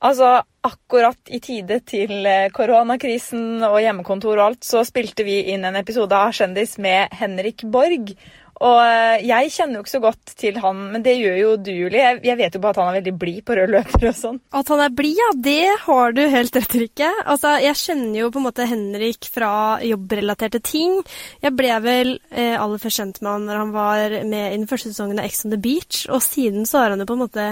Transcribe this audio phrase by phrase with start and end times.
[0.00, 5.66] Altså, akkurat i tide til eh, koronakrisen og hjemmekontor og alt, så spilte vi inn
[5.68, 8.14] en episode av Kjendis med Henrik Borg.
[8.60, 11.70] Og eh, jeg kjenner jo ikke så godt til han, men det gjør jo du,
[11.72, 12.14] Julie.
[12.24, 14.40] Jeg, vet jo bare at han er veldig blid på rød løper og sånn.
[14.56, 17.12] At han er blid, ja, det har du helt rett i, Rikke.
[17.24, 19.52] Altså, jeg kjenner jo på en måte Henrik fra
[19.84, 20.98] jobbrelaterte ting.
[21.44, 24.68] Jeg ble vel eh, aller først kjent med han når han var med i den
[24.68, 27.24] første sesongen av Ex on the Beach, og siden så har han jo på en
[27.28, 27.48] måte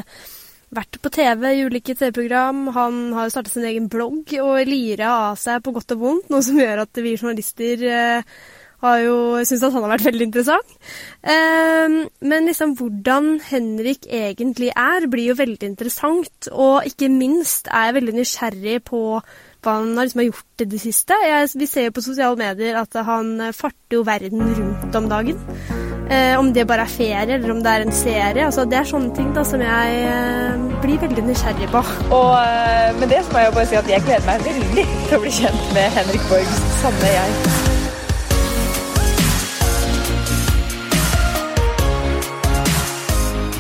[0.75, 2.69] vært på TV i ulike TV-program.
[2.77, 6.45] Han har startet sin egen blogg og lira av seg på godt og vondt, noe
[6.45, 8.38] som gjør at vi journalister eh,
[8.84, 10.78] har jo syntes at han har vært veldig interessant.
[11.23, 11.98] Eh,
[12.30, 16.51] men liksom hvordan Henrik egentlig er, blir jo veldig interessant.
[16.52, 20.83] Og ikke minst er jeg veldig nysgjerrig på hva han har, liksom, gjort i det
[20.84, 21.16] siste.
[21.27, 25.98] Jeg, vi ser jo på sosiale medier at han farter jo verden rundt om dagen.
[26.09, 28.45] Eh, om det bare er ferie, eller om det er en serie.
[28.47, 31.83] Altså, det er sånne ting da, som jeg eh, blir veldig nysgjerrig på.
[32.17, 34.87] Og eh, med det så må jeg jo bare si at jeg gleder meg veldig
[34.89, 37.31] til å bli kjent med Henrik Borgs sanne jeg.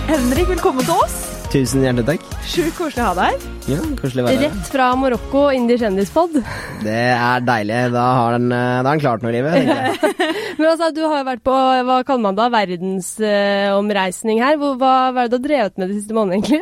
[0.08, 1.37] Henrik, velkommen til oss.
[1.48, 2.24] Tusen hjertelig takk.
[2.44, 3.44] Sjukt koselig å ha deg her.
[3.72, 4.50] Ja, Koselig å være her.
[4.50, 6.34] Rett fra Marokko inn i kjendispod.
[6.84, 7.78] Det er deilig.
[7.94, 9.54] Da har den, eh, den klart noe i livet.
[10.58, 11.54] Men altså, du har jo vært på
[11.88, 14.58] hva kaller man da, verdensomreisning her.
[14.60, 16.60] Hvor, hva, hva er det du har drevet med de siste månedene, egentlig?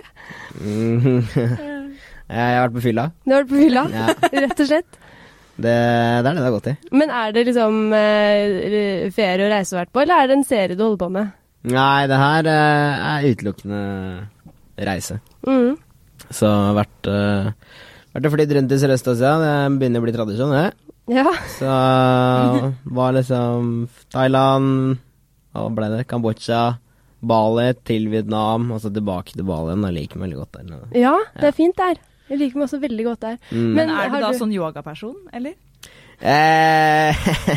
[0.60, 1.18] Mhm.
[2.36, 3.08] Jeg har vært på fylla.
[3.26, 4.06] Du har vært på fylla, Ja.
[4.46, 4.96] rett og slett.
[5.56, 6.76] Det, det er det det har gått i.
[7.00, 10.38] Men er det liksom eh, ferie og reise du har vært på, eller er det
[10.38, 11.30] en serie du holder på med?
[11.74, 13.82] Nei, det her eh, er utelukkende
[14.76, 15.20] reise.
[15.46, 15.76] Mm.
[16.32, 17.52] Så vært, uh,
[18.14, 19.34] vært og flydd rundt i Sørøst-Asia.
[19.42, 20.66] Det begynner å bli tradisjon, det.
[21.16, 21.28] Ja.
[21.56, 21.76] Så
[22.98, 24.98] var liksom Thailand,
[25.54, 26.02] hva ble det?
[26.10, 26.64] Kambodsja,
[27.26, 29.86] Bali til Vietnam, og så tilbake til Bali igjen.
[29.88, 30.90] Jeg liker meg veldig godt der nede.
[31.06, 32.02] ja, det er fint der.
[32.26, 33.38] Jeg liker meg også veldig godt der.
[33.52, 33.70] Mm.
[33.76, 34.40] Men er du da du...
[34.40, 35.54] sånn yogaperson, eller?
[36.16, 37.12] Eh,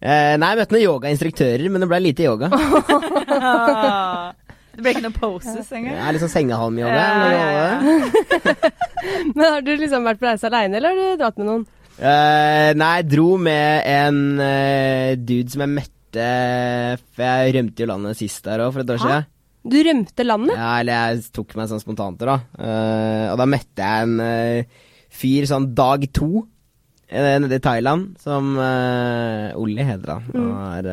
[0.00, 2.50] eh, nei, jeg møtte noen yogainstruktører, men det ble lite yoga.
[4.70, 5.96] det ble ikke noen poses engang?
[5.96, 6.94] Jeg er litt sånn sengehalmyoga.
[6.94, 8.78] Ja, eller ja, hva det er.
[9.34, 11.64] Men har du liksom vært på reise aleine, eller har du dratt med noen?
[12.00, 16.28] Uh, nei, jeg dro med en uh, dude som jeg møtte
[17.12, 19.26] For jeg rømte jo landet sist der òg, for et år siden.
[19.70, 20.56] Du rømte landet?
[20.56, 22.38] Ja, eller jeg tok meg sånn spontant da.
[22.56, 24.64] Uh, og da møtte jeg en
[25.10, 26.46] fyr sånn dag to
[27.10, 30.28] nede i Thailand, som uh, Olli heter han.
[30.30, 30.44] Mm.
[30.46, 30.90] Og er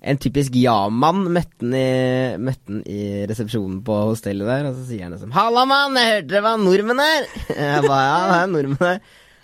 [0.00, 1.26] en typisk ja-mann.
[1.34, 3.00] Møtte han i,
[3.30, 6.56] resepsjonen på hostellet der, og så sier han liksom 'Halla, mann, jeg hørte det var
[6.60, 9.00] nordmenn her!' Jeg ba, ja, det er nordmenn her.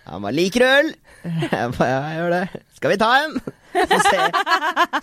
[0.07, 0.95] Han bare 'Liker du øl?'
[1.27, 2.65] Jeg ba, ja, jeg gjør det.
[2.77, 3.41] 'Skal vi ta en?'
[3.77, 4.33] Så ser,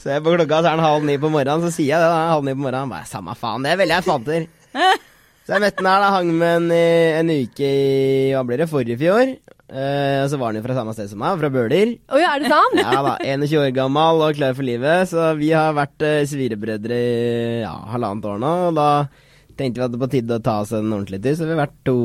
[0.01, 2.09] så jeg på klokka, så er den halv ni på morgenen, så sier jeg det.
[2.09, 2.87] da, halv ni på morgenen.
[2.87, 4.47] Han bare 'Samme faen, det velger jeg fanter'.
[5.43, 8.61] Så jeg møtte han her, da, hang med en, i- en uke i hva blir
[8.63, 9.33] det, forrige fjor.
[9.73, 11.95] Eh, og så var han jo fra samme sted som meg, fra Bøler.
[12.13, 12.77] Oh, ja, er det sant?
[12.79, 16.95] Ja da, 21 år gammel og klar for livet, så vi har vært uh, svirebrødre
[16.95, 18.51] i ja, halvannet år nå.
[18.69, 18.87] Og da
[19.57, 21.53] tenkte vi at det var på tide å ta oss en ordentlig tur, så vi
[21.55, 21.95] har vært to,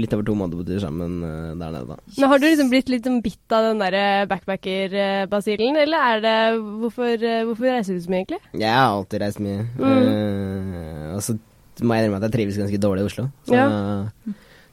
[0.00, 1.98] litt over to måneder på tur sammen uh, der nede, da.
[2.18, 6.36] Men Har du liksom blitt litt sånn bitt av den der backpacker-basillen, eller er det
[6.84, 8.40] hvorfor, eh, hvorfor reiser du så mye, egentlig?
[8.60, 9.66] Jeg har alltid reist mye.
[9.80, 11.38] Eh, og så
[11.82, 13.24] må jeg innrømme at jeg trives ganske dårlig i Oslo.
[13.48, 13.62] Så,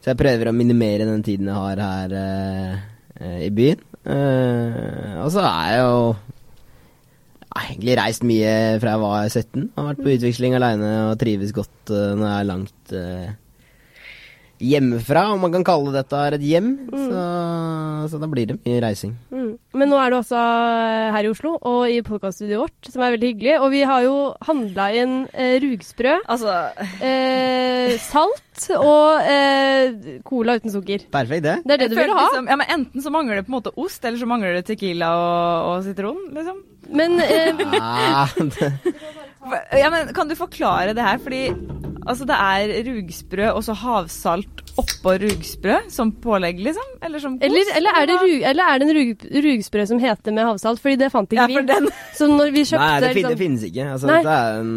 [0.01, 3.81] så jeg prøver å minimere den tiden jeg har her eh, i byen.
[4.01, 5.97] Uh, og så er jeg jo
[7.51, 9.65] jeg har egentlig reist mye fra jeg var 17.
[9.75, 12.93] Har vært på utveksling aleine og trives godt uh, når jeg er langt
[14.61, 16.71] hjemmefra, om man kan kalle dette et hjem.
[16.91, 17.23] Så,
[18.11, 19.15] så da blir det mye reising.
[19.33, 19.51] Mm.
[19.77, 23.15] Men nå er du også eh, her i Oslo og i podkaststudioet vårt, som er
[23.15, 23.55] veldig hyggelig.
[23.63, 24.15] Og vi har jo
[24.47, 26.55] handla inn eh, rugsprø, Altså,
[27.09, 31.07] eh, salt og eh, cola uten sukker.
[31.13, 31.55] Perfekt, det.
[31.65, 32.27] Det er det jeg du vil ha.
[32.27, 34.67] Liksom, ja, men enten så mangler det på en måte ost, eller så mangler det
[34.69, 36.61] tequila og, og sitron, liksom.
[36.91, 38.29] Men eh, Ah.
[39.73, 41.17] Ja, men Kan du forklare det her?
[41.17, 41.47] Fordi
[42.05, 46.87] altså, det er rugsprø og så havsalt oppå rugsprø som pålegg, liksom?
[47.03, 47.45] Eller som kos?
[47.47, 50.81] eller, eller, er det rug, eller er det en rug, rugsprø som heter med havsalt?
[50.83, 51.73] Fordi det fant ikke Ja, for vi.
[51.73, 51.89] den
[52.19, 53.87] Så når vi kjøpte Nei, det, fin det liksom, finnes ikke.
[53.95, 54.75] Altså, dette, er en,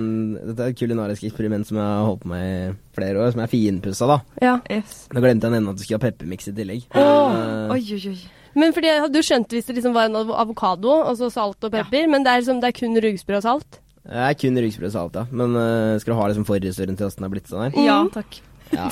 [0.51, 3.43] dette er et kulinarisk eksperiment som jeg har holdt på med i flere år, som
[3.45, 4.21] er finpussa, da.
[4.43, 4.55] ja.
[4.71, 5.05] yes.
[5.15, 6.89] Nå glemte jeg å nevne at du skulle ha peppermix i tillegg.
[6.95, 8.19] Åh, Uh, Oi, oi, oi.
[8.55, 12.07] Men fordi Du skjønte hvis det liksom var en avokado og så salt og pepper,
[12.11, 13.81] men det er, liksom, det er kun rugsprø og salt?
[14.05, 15.23] Jeg er kun rugsprø ja.
[15.33, 17.79] Men uh, skal du ha liksom forhistorien til åssen det har blitt sånn her?
[17.87, 18.11] Ja, Mm.
[18.13, 18.41] takk.
[18.75, 18.89] Ja.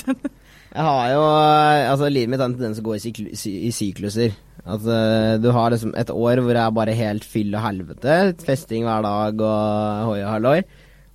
[0.73, 3.26] Jeg har jo eh, Altså, livet mitt har en tendens til å gå i, sykl
[3.37, 4.32] sy, i sykluser.
[4.64, 8.17] At uh, du har liksom et år hvor jeg er bare helt fyll og helvete.
[8.47, 10.59] Festing hver dag og hoi og halloi.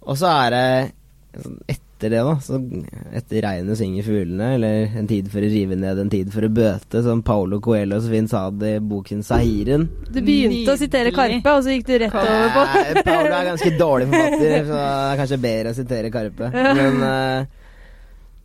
[0.05, 2.59] Og så er det sånn et etter det, da, så
[3.17, 6.51] etter regnet synger fuglene, eller En tid for å rive ned, en tid for å
[6.53, 9.87] bøte, som Paolo Coelho så fint sa det i boken Sahiren.
[10.05, 13.49] Du begynte å sitere Karpe, og så gikk du rett over på Nei, Paolo er
[13.49, 16.53] ganske dårlig forfatter, så det er kanskje bedre å sitere Karpe.
[16.53, 17.73] Men, uh,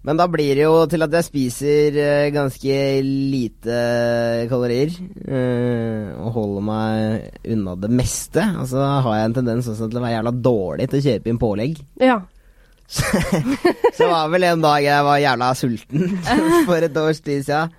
[0.09, 3.79] men da blir det jo til at jeg spiser uh, ganske lite
[4.49, 4.97] kalorier.
[5.29, 8.49] uh, og holder meg unna det meste.
[8.63, 11.37] Og så har jeg en tendens også til å være jævla dårlig til å kjøpe
[11.37, 11.83] inn pålegg.
[12.01, 12.23] Ja.
[13.97, 16.19] Så det var vel en dag jeg var jævla sulten
[16.69, 17.79] for et års tid siden.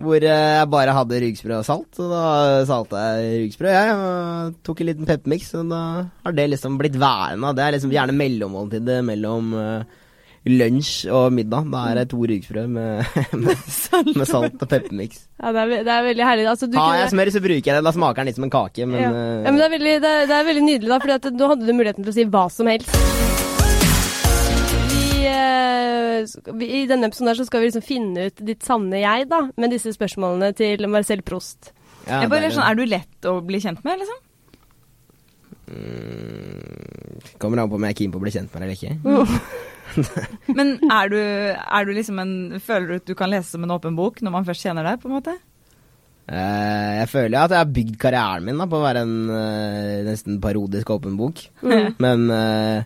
[0.00, 2.24] Hvor eh, jeg bare hadde rugsprø og salt, og da
[2.68, 3.96] salta jeg rugsprø, jeg.
[3.96, 5.80] Og tok en liten peppermix, og da
[6.24, 7.52] har det liksom blitt værende.
[7.56, 9.98] Det er liksom gjerne mellommåltidet mellom eh,
[10.48, 11.68] lunsj og middag.
[11.74, 13.04] Da er det to rugsprø med,
[13.44, 13.68] med,
[14.14, 15.26] med salt og peppermix.
[15.36, 16.48] ja det, er, det er veldig herlig.
[16.54, 17.84] Altså, Har jeg smør, så bruker jeg det.
[17.90, 19.12] Da smaker den litt som en kake, men, ja.
[19.12, 21.54] eh, ja, men det er, veldig, det, er, det er veldig nydelig, da, for nå
[21.54, 23.49] hadde du muligheten til å si hva som helst.
[25.60, 29.00] Vi, eh, vi, I denne episoden her så skal vi liksom finne ut ditt sanne
[29.02, 31.72] jeg, da, med disse spørsmålene til Marcel Prost.
[32.06, 34.20] ja, Jeg bare, er- sånn, er du lett å bli kjent med, liksom?
[35.70, 38.78] mm, Kommer an på om jeg er keen på å bli kjent med deg eller
[38.78, 38.94] ikke.
[40.56, 43.72] Men er du, er du liksom en Føler du at du kan lese som en
[43.74, 45.34] åpen bok når man først kjenner deg, på en måte?
[46.30, 49.14] Eh, jeg føler jo at jeg har bygd karrieren min da, på å være en
[49.34, 51.42] eh, nesten parodisk åpen bok.
[51.66, 51.96] Mm.
[51.98, 52.84] Men eh,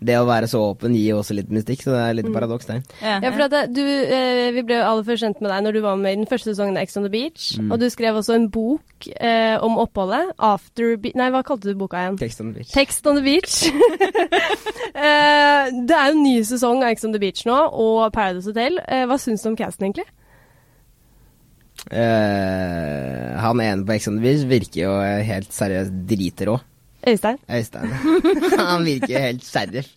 [0.00, 2.16] det å være så åpen gir også litt mystikk, så det er Mm.
[2.20, 2.82] litt paradoks der.
[3.02, 5.80] Ja, for at du, eh, Vi ble jo aller først kjent med deg når du
[5.82, 7.58] var med i den første sesongen av Ex on the Beach.
[7.70, 10.30] Og du skrev også en bok eh, om oppholdet.
[10.38, 12.18] After Be Nei, hva kalte du boka igjen?
[12.18, 12.70] Text on the beach.
[12.72, 13.66] Text on the Beach.
[14.94, 18.46] eh, det er jo en ny sesong av Ex on the Beach nå, og Paradise
[18.46, 18.78] Hotel.
[18.86, 20.06] Eh, hva syns du om casten, egentlig?
[21.90, 26.58] Eh, han ene på Ex on the Beach virker jo helt seriøst dritrå.
[27.06, 27.38] Øystein?
[27.46, 27.92] Øystein.
[28.72, 29.94] han virker jo helt sheriff.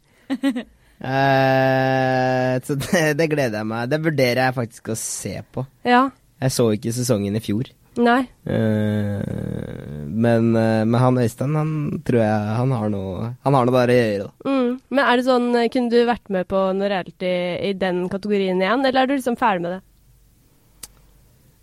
[1.01, 5.65] Uh, så det, det gleder jeg meg Det vurderer jeg faktisk å se på.
[5.87, 6.09] Ja.
[6.41, 7.71] Jeg så ikke sesongen i fjor.
[7.99, 8.21] Nei.
[8.47, 9.19] Uh,
[10.07, 11.73] men, uh, men han Øystein, han
[12.07, 14.51] tror jeg han har noe Han har noe der å gjøre, da.
[14.51, 14.69] Mm.
[14.91, 17.33] Men er det sånn, kunne du vært med på noe reality
[17.71, 19.81] i den kategorien igjen, eller er du liksom ferdig med det?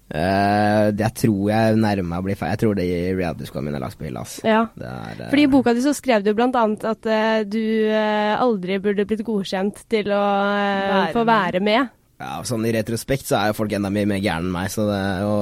[0.08, 2.52] Eh, jeg tror jeg nærmer meg å bli feil.
[2.54, 2.86] Jeg tror det
[3.18, 4.22] reality-skolen min er lagt på hylla.
[4.40, 4.62] Ja.
[4.72, 8.78] Det er, eh, Fordi i boka di så skrev du annet at uh, du aldri
[8.80, 11.90] burde blitt godkjent til å Være få være med.
[12.18, 14.88] ja, sånn I retrospekt så er jo folk enda mye mer gærne enn meg, så
[14.88, 15.34] det er jo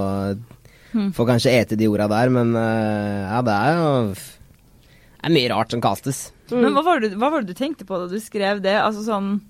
[1.13, 5.75] Får kanskje ete de orda der, men ja, det er jo Det er mye rart
[5.75, 6.33] som kastes.
[6.51, 8.79] Men hva var, det, hva var det du tenkte på da du skrev det?
[8.81, 9.41] Altså sånn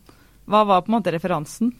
[0.49, 1.73] Hva var på en måte referansen?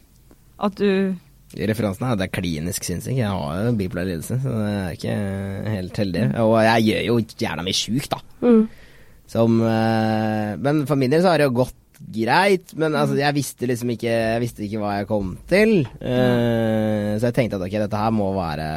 [0.57, 1.17] At du
[1.55, 3.15] Referansen er at det er klinisk sinnssyk.
[3.15, 5.15] Jeg har jo bipolar lidelse, så det er ikke
[5.77, 6.23] helt heldig.
[6.43, 8.19] Og jeg gjør jo gjerne mye sjuk, da.
[8.43, 8.63] Mm.
[9.27, 12.73] Som eh, Men for min del så har det jo gått greit.
[12.79, 15.79] Men altså, jeg visste liksom ikke Jeg visste ikke hva jeg kom til.
[15.99, 18.67] Eh, så jeg tenkte at ok, dette her må være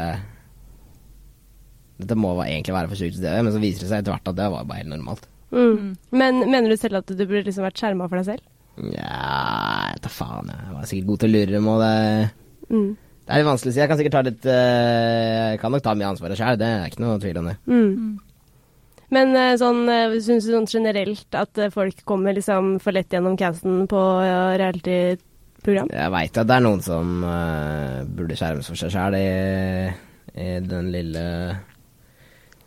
[2.00, 4.31] Dette må egentlig være for sjukt til det, men så viser det seg etter hvert
[4.31, 5.26] at det var bare helt normalt.
[5.52, 5.99] Mm.
[6.16, 8.46] Men mener du selv at du burde liksom vært skjerma for deg selv?
[8.81, 9.11] Nja,
[9.93, 10.49] jeg tar faen.
[10.49, 11.96] Jeg var sikkert god til å lure dem, og det
[12.70, 12.90] Mm.
[13.20, 13.81] Det er litt vanskelig å si.
[13.82, 16.90] Jeg kan sikkert ta litt eh, Jeg kan nok ta mye ansvar sjøl, det er
[16.90, 17.56] ikke noe tvil om det.
[17.70, 18.19] Mm.
[19.11, 23.11] Men uh, sånn, uh, syns du sånn generelt at eh, folk kommer liksom for lett
[23.11, 25.90] gjennom casten på ja, reality-program?
[25.90, 29.26] Jeg veit at det er noen som uh, burde skjermes for seg sjæl i,
[30.38, 31.25] i den lille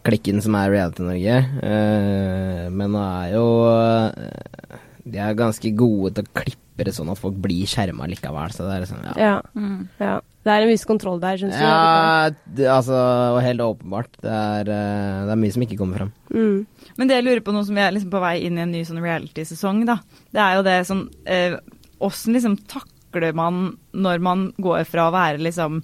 [0.03, 1.37] klikken som er Reality Norge.
[1.63, 7.11] Uh, men nå er jo uh, De er ganske gode til å klippe det sånn
[7.13, 9.13] at folk blir skjerma likevel, så det er sånn, ja.
[9.21, 9.35] Ja.
[9.53, 9.81] mm.
[10.01, 10.15] ja.
[10.43, 11.61] Det er en viss kontroll der, syns du?
[11.63, 12.97] Ja, det, altså
[13.37, 14.09] og helt åpenbart.
[14.19, 16.09] Det er, eh, det er mye som ikke kommer fram.
[16.33, 16.89] Mm.
[16.97, 18.73] Men det jeg lurer på nå som vi er liksom på vei inn i en
[18.75, 20.01] ny sånn reality-sesong, da,
[20.35, 21.55] det er jo det sånn eh,
[22.03, 25.77] Åssen liksom takler man når man går fra å være liksom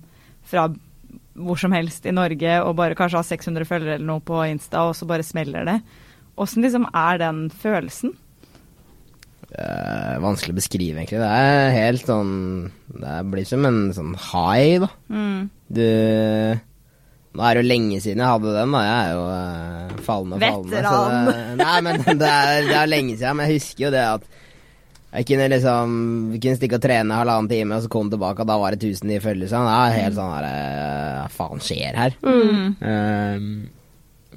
[0.50, 0.66] fra
[1.40, 4.84] hvor som helst i Norge og bare kanskje ha 600 følgere eller noe på Insta,
[4.90, 5.78] og så bare smeller det.
[6.36, 8.12] Åssen liksom er den følelsen?
[9.58, 11.20] Er vanskelig å beskrive, egentlig.
[11.24, 12.34] Det er helt sånn
[12.94, 14.90] Det blir som en sånn high, da.
[15.10, 15.48] Mm.
[15.74, 15.86] Du
[17.30, 18.84] Nå er det jo lenge siden jeg hadde den, da.
[18.86, 20.84] Jeg er jo uh, fallende fallende.
[20.84, 21.28] så Veteran.
[21.30, 23.38] Det, nei, men det er, det er lenge siden.
[23.38, 24.30] Men jeg husker jo det at
[25.10, 25.94] jeg kunne liksom
[26.34, 28.82] Vi kunne stikke og trene halvannen time, og så kom tilbake, og da var det
[28.84, 29.50] 1000 i følgere.
[29.50, 32.18] Så det er helt sånn her Hva Hva faen skjer her?
[32.26, 32.76] Mm.
[32.86, 33.80] Uh,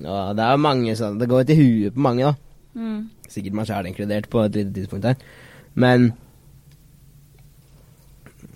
[0.02, 2.51] og det er jo mange sånn Det går jo til huet på mange, da.
[2.78, 3.08] Mm.
[3.28, 5.24] Sikkert meg sjæl inkludert på et lite tidspunkt her.
[5.74, 6.12] Men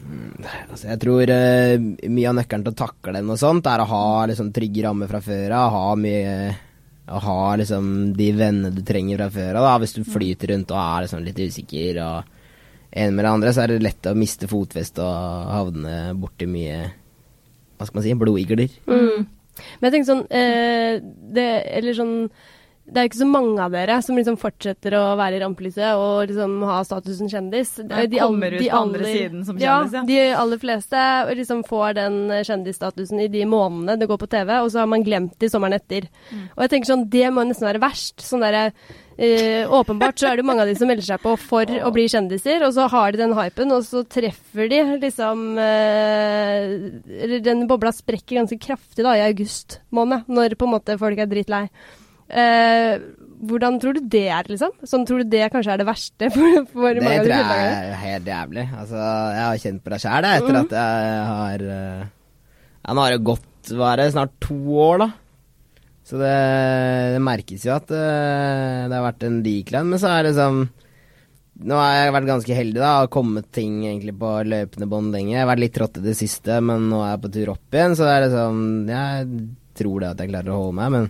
[0.07, 3.83] Mm, altså jeg tror uh, mye av nøkkelen til å takle den og sånt, er
[3.83, 5.75] å ha liksom trygge rammer fra før av.
[5.75, 6.37] Ha mye
[7.07, 10.81] Å ha liksom de vennene du trenger fra før av, hvis du flyter rundt og
[10.81, 12.33] er liksom litt usikker og
[12.91, 16.81] ene med det andre, så er det lett å miste fotfestet og havne borti mye
[17.77, 18.75] Hva skal man si blodigler.
[18.91, 19.23] Mm.
[19.79, 20.99] Men jeg tenker sånn, eh,
[21.37, 21.47] det,
[21.79, 22.17] eller sånn
[22.87, 26.28] det er ikke så mange av dere som liksom fortsetter å være i rampelyset og
[26.31, 27.73] liksom ha statusen kjendis.
[27.83, 30.05] De kommer ut på andre siden som kjendis, ja.
[30.07, 31.00] De aller fleste
[31.40, 35.02] liksom får den kjendisstatusen i de månedene det går på TV, og så har man
[35.07, 36.07] glemt det sommeren etter.
[36.31, 36.47] Mm.
[36.55, 38.23] Og jeg tenker sånn, Det må nesten være verst.
[38.23, 38.73] Sånn der,
[39.19, 42.07] eh, åpenbart så er det mange av de som melder seg på for å bli
[42.07, 47.90] kjendiser, og så har de den hypen, og så treffer de liksom eh, Den bobla
[47.90, 51.66] sprekker ganske kraftig da i august måned, når på en måte folk er drittlei.
[52.28, 52.97] Eh,
[53.47, 54.73] hvordan tror du det er, liksom?
[54.88, 57.75] Sånn, tror du det kanskje er det verste for, for det mange av tror jeg
[57.76, 58.64] er helt jævlig.
[58.80, 59.02] Altså,
[59.37, 60.61] jeg har kjent på det sjæl etter Mm.
[60.64, 62.02] at jeg har uh,
[62.87, 65.09] ja, Nå har det gått hva er det, snart to år, da.
[66.06, 66.35] Så det,
[67.16, 70.61] det merkes jo at eh, det har vært en decline, men så er det sånn
[71.66, 72.90] Nå har jeg vært ganske heldig, da.
[73.00, 75.33] Har kommet ting egentlig på løpende bånd lenge.
[75.33, 77.78] Jeg har vært litt trått i det siste, men nå er jeg på tur opp
[77.78, 78.61] igjen, så er det sånn
[78.92, 79.30] Jeg
[79.80, 81.09] tror det at jeg klarer å holde meg, men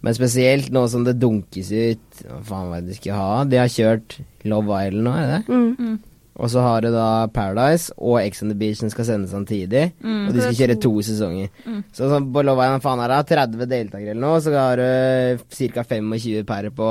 [0.00, 3.32] men spesielt nå som det dunkes ut Hva faen var det de skal ha?
[3.44, 4.16] De har kjørt
[4.48, 5.58] Love Island nå, er det det?
[5.58, 5.98] Mm.
[6.40, 9.90] Og så har du da Paradise og Ex on the Beach som skal sendes samtidig.
[10.00, 11.50] Og de skal kjøre to sesonger.
[11.92, 15.44] Så sånn på Love Island faen er det 30 deltakere eller noe, så har du
[15.74, 15.84] ca.
[15.84, 16.88] 25 per på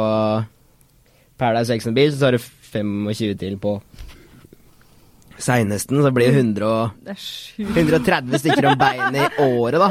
[1.39, 3.73] Paradise og Ex on the Beach, og så har du 25 til på
[5.39, 6.03] seinesten.
[6.03, 9.89] så blir det 100 og Det er 130 stykker om beinet i året, da.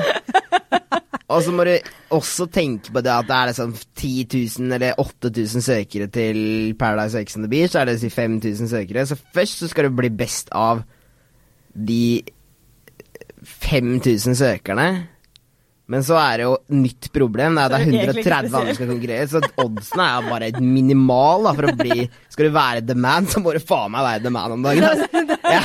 [1.28, 1.74] Og så må du
[2.16, 4.12] også tenke på det at det er liksom 10
[4.58, 6.38] 000 eller 8000 søkere til
[6.78, 7.72] Paradise Ex on the Beach.
[7.72, 9.06] Så er det si 5000 søkere.
[9.06, 10.82] Så først så skal du bli best av
[11.88, 12.22] de
[13.44, 14.88] 5000 søkerne.
[15.88, 17.54] Men så er det jo nytt problem.
[17.56, 19.28] Det er, det er det er 130 andre som skal konkurrere.
[19.30, 21.96] Så oddsene er jo bare minimal da, for å bli
[22.28, 24.84] Skal du være the man, så må du faen meg være the man om dagen.
[24.84, 25.08] Altså.
[25.48, 25.62] Ja.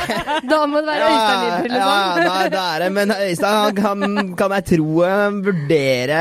[0.48, 2.22] Da må det være Øystein Ja, liksom.
[2.24, 2.88] ja, det er det.
[2.96, 6.20] Men Øystein han kan, kan jeg tro eh, vurdere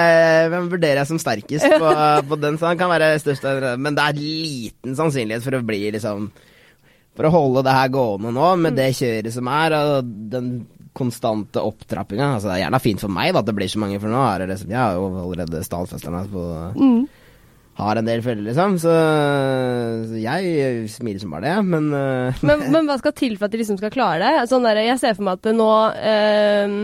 [0.51, 1.93] Hvem vurderer jeg som sterkest på,
[2.33, 3.47] på den, så han kan være størst.
[3.79, 6.27] Men det er liten sannsynlighet for å bli liksom
[7.15, 10.51] For å holde det her gående nå, med det kjøret som er, og den
[10.93, 12.35] konstante opptrappinga.
[12.37, 14.23] Altså, det er gjerne fint for meg da, at det blir så mange, for nå
[14.29, 16.47] er det liksom Jeg har jo allerede stadfesta meg på
[16.77, 17.03] Mm.
[17.81, 18.75] Har en del følgere, liksom.
[18.83, 18.93] Så,
[20.11, 23.55] så jeg smiler som bare det, men uh, Men, men hva skal til for at
[23.55, 24.43] de liksom skal klare det?
[24.51, 26.75] Sånn der, jeg ser for meg at nå eh,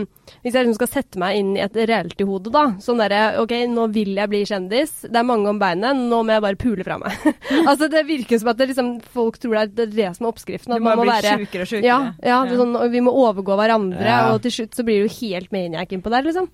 [0.41, 2.63] Hvis jeg liksom skal sette meg inn i et reality-hode, da.
[2.81, 4.95] Sånn derre OK, nå vil jeg bli kjendis.
[5.05, 5.97] Det er mange om beinet.
[6.09, 7.15] Nå må jeg bare pule fra meg.
[7.69, 10.25] altså, det virker som at det liksom, folk tror det er det, er det som
[10.25, 10.73] er oppskriften.
[10.73, 11.85] Du At må man må bli være sjukere og sjukere.
[11.85, 11.99] ja,
[12.33, 14.19] ja, er sånn, og vi må overgå hverandre, Ja.
[14.33, 16.49] og til slutt så blir du helt maniac innpå der, liksom.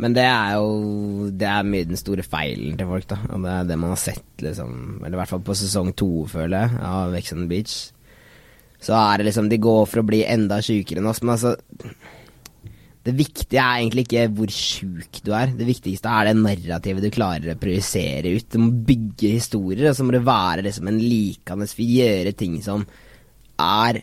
[0.00, 3.18] Men det er jo Det er mye den store feilen til folk, da.
[3.30, 5.00] Og det er det man har sett, liksom.
[5.00, 7.74] Eller i hvert fall på sesong to, føler jeg, av Ex on the Beach.
[8.80, 11.54] Så er det liksom De går for å bli enda sjukere enn oss, men altså
[13.04, 15.52] Det viktige er egentlig ikke hvor sjuk du er.
[15.56, 18.48] Det viktigste er det narrativet du klarer å projisere ut.
[18.52, 21.86] Du må bygge historier, og så må det være liksom en likende fyr.
[22.00, 22.84] Gjøre ting som
[23.60, 24.02] er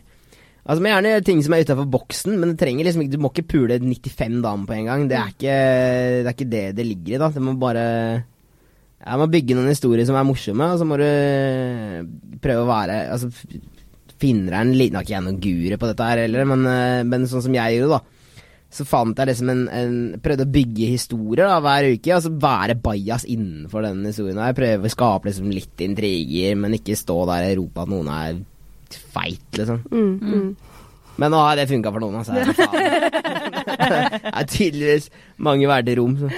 [0.68, 3.30] Altså, men gjerne ting som er utafor boksen, men det trenger liksom ikke, du må
[3.32, 5.06] ikke pule 95 damer på en gang.
[5.08, 7.30] Det er ikke det, er ikke det det ligger i, da.
[7.32, 7.86] Det må bare
[8.98, 11.08] Ja, må bygge noen historier som er morsomme, og så må du
[12.44, 13.32] prøve å være Altså,
[14.20, 16.68] finner jeg en liten Nå er ikke jeg noen guru på dette her heller, men,
[16.74, 18.18] eh, men sånn som jeg gjorde, da.
[18.74, 22.34] Så fant jeg liksom en, en Prøvde å bygge historier da, hver uke, og så
[22.44, 24.44] være bajas innenfor denne historien.
[24.44, 24.58] her.
[24.58, 28.44] Prøve å skape liksom litt intriger, men ikke stå der og rope at noen er
[29.18, 29.84] feit, liksom.
[29.92, 30.50] Mm, mm.
[31.18, 32.38] Men nå har det funka for noen, altså.
[33.88, 35.08] Det er tydeligvis
[35.42, 36.14] mange verdige rom.
[36.20, 36.30] Så.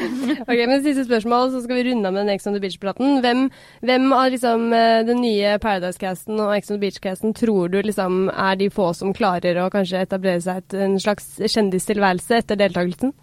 [0.46, 3.20] Ok, men Siste spørsmål, så skal vi runde av med den Ex on the Beach-praten.
[3.24, 3.46] Hvem,
[3.86, 8.30] hvem av liksom, eh, den nye Paradise-casten og Ex on the Beach-casten tror du liksom
[8.30, 13.14] er de få som klarer å kanskje etablere seg et, en slags kjendistilværelse etter deltakelsen?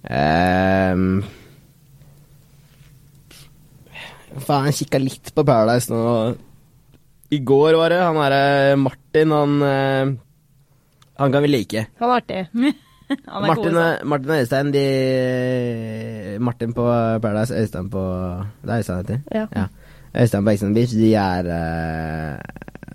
[0.00, 1.20] Um,
[4.46, 6.38] faen, jeg kikka litt på Paradise nå.
[7.30, 7.98] I går var det.
[8.02, 10.12] Han derre Martin, han eh,
[11.20, 11.86] Han kan vi like.
[12.00, 12.46] Han er artig.
[13.10, 14.82] Han er Martin, god, Martin og Øystein, de
[16.38, 16.84] Martin på
[17.18, 18.02] Paradise, Øystein på
[18.62, 19.22] Det er Øystein heter?
[19.34, 19.46] Ja.
[19.56, 19.64] Ja.
[20.14, 22.36] Øystein på Ex on Beach, de er eh,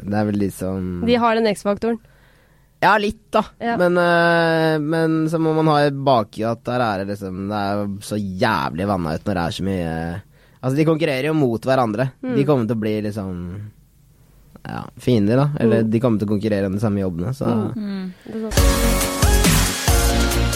[0.05, 1.99] Det er vel de som De har den X-faktoren.
[2.79, 3.43] Ja, litt, da.
[3.59, 3.75] Ja.
[3.81, 3.99] Men,
[4.87, 8.19] men så må man ha i bakhuet at der er det liksom Det er så
[8.19, 9.93] jævlig vanna ut når det er så mye
[10.65, 12.07] Altså, de konkurrerer jo mot hverandre.
[12.25, 12.35] Mm.
[12.39, 13.33] De kommer til å bli liksom
[14.67, 15.49] ja, fiender, da.
[15.59, 15.89] Eller Mm.
[15.91, 17.45] de kommer til å konkurrere om de samme jobbene, så
[17.75, 18.11] Mm.
[18.31, 19.15] Sånn.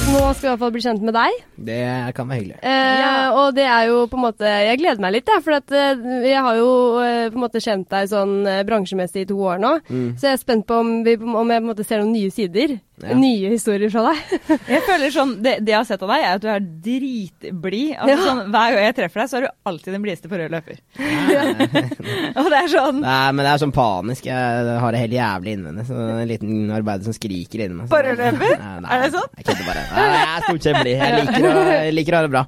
[0.09, 1.35] Nå skal vi i hvert fall bli kjent med deg.
[1.69, 2.55] Det kan være hyggelig.
[2.63, 3.31] Eh, Ja.
[3.37, 5.43] Og det er jo på en måte Jeg gleder meg litt, jeg.
[5.43, 9.21] For at, eh, jeg har jo eh, på en måte kjent deg sånn eh, bransjemessig
[9.21, 9.79] i to år nå.
[9.87, 10.15] Mm.
[10.17, 12.31] Så jeg er spent på om, vi, om jeg på en måte ser noen nye
[12.31, 12.79] sider.
[12.99, 13.15] Ja.
[13.15, 14.17] Nye historier fra deg.
[14.73, 17.93] Jeg føler sånn, det, det jeg har sett av deg, er at du er dritblid.
[17.95, 18.17] Altså, Ja.
[18.25, 20.81] sånn, hver gang jeg treffer deg, så er du alltid den blideste på rød løper.
[22.39, 24.27] Og det er sånn Nei, men det er sånn panisk.
[24.27, 25.85] Jeg har det helt jævlig innvendig.
[25.87, 27.87] Så er en liten arbeider som skriker inni meg.
[27.87, 28.53] så- På rød løper?
[28.59, 29.29] Nei, nei, Er det sånn?
[29.39, 29.85] Jeg kødder bare.
[29.95, 30.97] Nei, jeg er stort sett blid.
[30.99, 32.43] Jeg liker, å, jeg liker å ha det bra.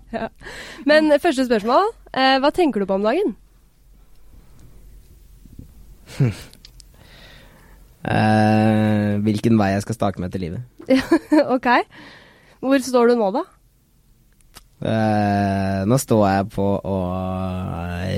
[0.91, 1.91] Men eh, første spørsmål.
[2.11, 3.35] Eh, hva tenker du på om dagen?
[8.01, 8.60] Eh,
[9.25, 10.91] hvilken vei jeg skal stake meg til livet.
[11.55, 11.69] ok.
[12.61, 13.45] Hvor står du nå, da?
[14.81, 16.99] Uh, nå står jeg på å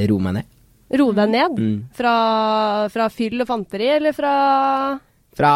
[0.07, 0.51] roe meg ned.
[0.93, 1.57] Roe deg ned?
[1.57, 1.79] Mm.
[1.97, 2.13] Fra,
[2.93, 4.33] fra fyll og fanteri, eller fra
[5.33, 5.53] Fra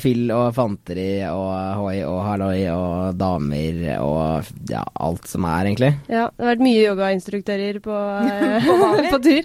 [0.00, 1.50] fyll og fanteri og
[1.82, 5.92] hoi og halloi og damer og ja, alt som er, egentlig.
[6.08, 8.64] Ja, det har vært mye yogainstruktører på, eh,
[9.12, 9.44] på tur.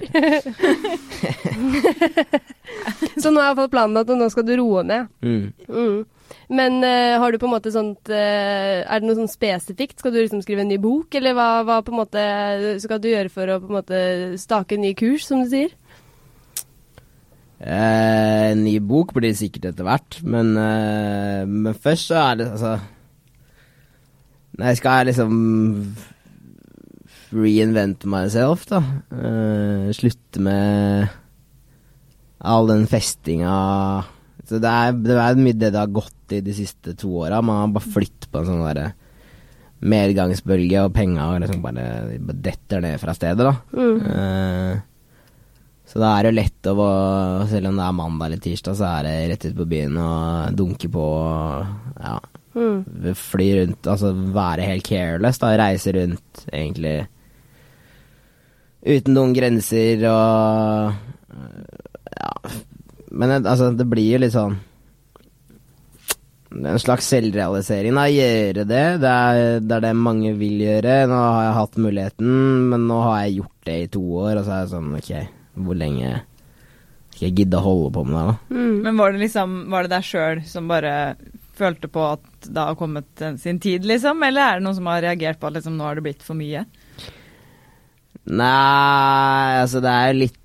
[3.23, 5.11] Så nå er iallfall planen at nå skal du roe ned.
[5.25, 5.51] Mm.
[5.67, 5.99] Mm.
[6.53, 9.97] Men uh, har du på en måte sånt uh, Er det noe sånn spesifikt?
[10.01, 12.23] Skal du liksom skrive en ny bok, eller hva, hva på en måte
[12.83, 14.01] skal du gjøre for å på en måte
[14.41, 15.73] stake en ny kurs, som du sier?
[17.59, 22.39] Eh, en ny bok blir det sikkert etter hvert, men, eh, men først så er
[22.39, 22.79] det altså
[24.59, 25.35] Nei, skal jeg liksom
[27.31, 28.81] reinvente myself, da.
[29.11, 31.07] Eh, slutte med
[32.39, 33.53] all den festinga
[34.47, 37.41] Så det er, det er mye det det har gått i de siste to åra.
[37.41, 38.91] Man har bare flyttet på en sånn derre
[39.79, 41.85] medgangsbølge, og penga liksom bare,
[42.19, 43.53] bare detter ned fra stedet, da.
[43.73, 43.99] Mm.
[44.03, 44.73] Uh,
[45.89, 46.87] så da er det jo lett å
[47.49, 50.57] Selv om det er mandag eller tirsdag, så er det rett ut på byen og
[50.59, 52.17] dunke på og ja,
[52.59, 53.13] Mm.
[53.15, 53.87] fly rundt.
[53.87, 55.51] Altså være helt careless, da.
[55.61, 57.07] Reise rundt, egentlig.
[58.83, 60.93] Uten noen grenser og
[62.17, 62.33] Ja.
[63.11, 64.57] Men det- altså, det blir jo litt sånn
[66.49, 67.93] en slags selvrealisering.
[67.93, 68.07] Da.
[68.09, 68.85] Gjøre det.
[69.03, 70.95] Det er, det er det mange vil gjøre.
[71.07, 72.31] Nå har jeg hatt muligheten,
[72.71, 75.11] men nå har jeg gjort det i to år, og så er jeg sånn Ok,
[75.61, 76.13] hvor lenge
[77.13, 78.55] skal jeg gidde å holde på med det, da?
[78.55, 78.81] Mm.
[78.87, 80.93] Men var det liksom Var det deg sjøl som bare
[81.59, 84.21] følte på at det har kommet sin tid, liksom?
[84.23, 86.39] Eller er det noen som har reagert på at liksom, nå har det blitt for
[86.39, 86.61] mye?
[88.29, 90.37] Nei, altså det er litt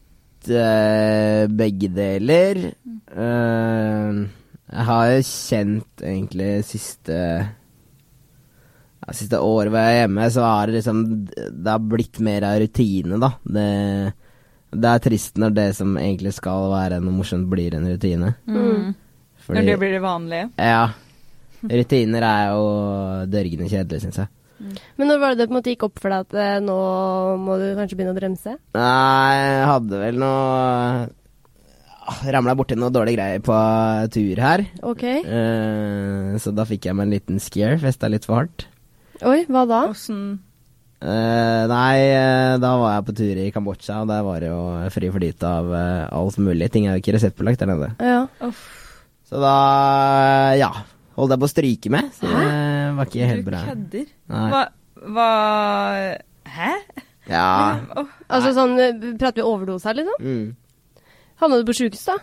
[0.51, 2.61] eh, begge deler.
[3.15, 4.25] Uh,
[4.75, 7.15] jeg har jo kjent egentlig siste
[9.05, 12.47] ja, Siste året hvor jeg er hjemme, så har det liksom Det har blitt mer
[12.49, 13.31] av rutine, da.
[13.45, 13.69] Det,
[14.75, 18.35] det er trist når det som egentlig skal være noe morsomt, blir en rutine.
[18.49, 18.95] Mm.
[19.45, 20.51] Fordi- Når det blir det vanlige?
[20.59, 20.87] Ja.
[21.65, 22.65] Rutiner er jo
[23.31, 24.29] dørgende kjedelig, syns jeg.
[24.61, 26.79] Men når var det det på en måte gikk opp for deg at eh, nå
[27.43, 28.57] må du kanskje begynne å bremse?
[28.77, 31.11] Nei, jeg hadde vel noe
[32.05, 33.59] Ramla borti noe dårlige greier på
[34.12, 34.67] tur her.
[34.85, 35.05] Ok.
[35.09, 37.79] Eh, så da fikk jeg meg en liten scare.
[37.81, 38.67] Festa litt for hardt.
[39.25, 39.87] Oi, hva da?
[39.95, 40.35] Åssen
[41.05, 44.61] Eh, nei, eh, da var jeg på tur i Kambodsja, og der var det jo
[44.95, 46.71] fri flyt av eh, alt mulig.
[46.73, 47.90] Ting er jo ikke reseptbelagt der nede.
[48.01, 48.23] Ja.
[49.29, 49.57] Så da,
[50.57, 50.71] ja
[51.14, 52.11] Holdt jeg på å stryke med.
[52.16, 53.61] Så det var ikke helt bra.
[53.64, 54.07] Du kødder?
[54.35, 54.44] Nei.
[54.53, 54.62] Hva,
[55.14, 55.29] hva
[56.55, 56.72] Hæ?
[57.31, 57.46] Ja.
[57.96, 60.20] Åh, Altså sånn, eh, prater vi overdose her, liksom?
[60.20, 61.07] Mm.
[61.40, 62.18] Havna du på sjukehus, da?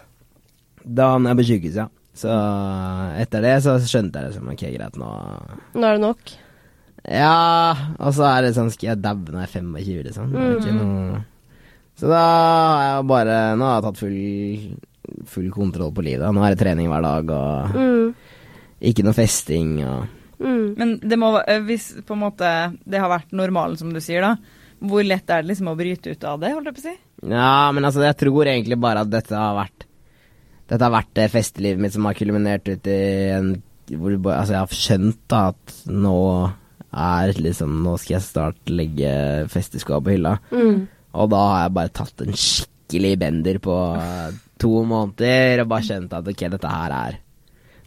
[0.86, 1.88] Da havna jeg på sjukehus, ja.
[2.22, 2.28] Så
[3.24, 5.10] etter det så skjønte jeg liksom ok, greit, nå
[5.80, 6.34] Nå er det nok.
[7.08, 10.34] Ja, og så er det sånn Skal jeg daue når jeg er 25, liksom?
[10.36, 11.22] Det er ikke noe...
[11.98, 14.20] Så da har jeg bare Nå har jeg tatt full,
[15.32, 16.28] full kontroll på livet.
[16.34, 18.14] Nå er det trening hver dag, og Mm.
[18.82, 20.10] Ikke noe festing og
[20.42, 20.74] Mm.
[20.78, 22.50] Men det må, eh, hvis på en måte
[22.90, 24.36] det har vært normalen, som du sier, da,
[24.82, 26.96] hvor lett er det liksom å bryte ut av det, holdt jeg på å si?
[27.30, 29.88] Ja, men altså, jeg tror egentlig bare at dette har vært
[30.72, 33.02] Dette har vært det festelivet mitt som har kulminert ut i
[33.36, 33.50] en
[33.92, 36.18] hvor Altså, jeg har skjønt da at nå
[36.96, 39.12] er liksom Nå skal jeg snart legge
[39.52, 40.38] festeskoa på hylla.
[40.52, 40.86] Mm.
[41.20, 43.76] Og da har jeg bare tatt en skikkelig bender på
[44.64, 47.20] to måneder og bare skjønt at ok, dette her er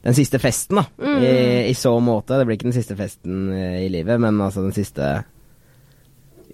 [0.05, 0.87] den siste festen, da.
[1.01, 2.37] I, I så måte.
[2.37, 5.23] Det blir ikke den siste festen eh, i livet, men altså den siste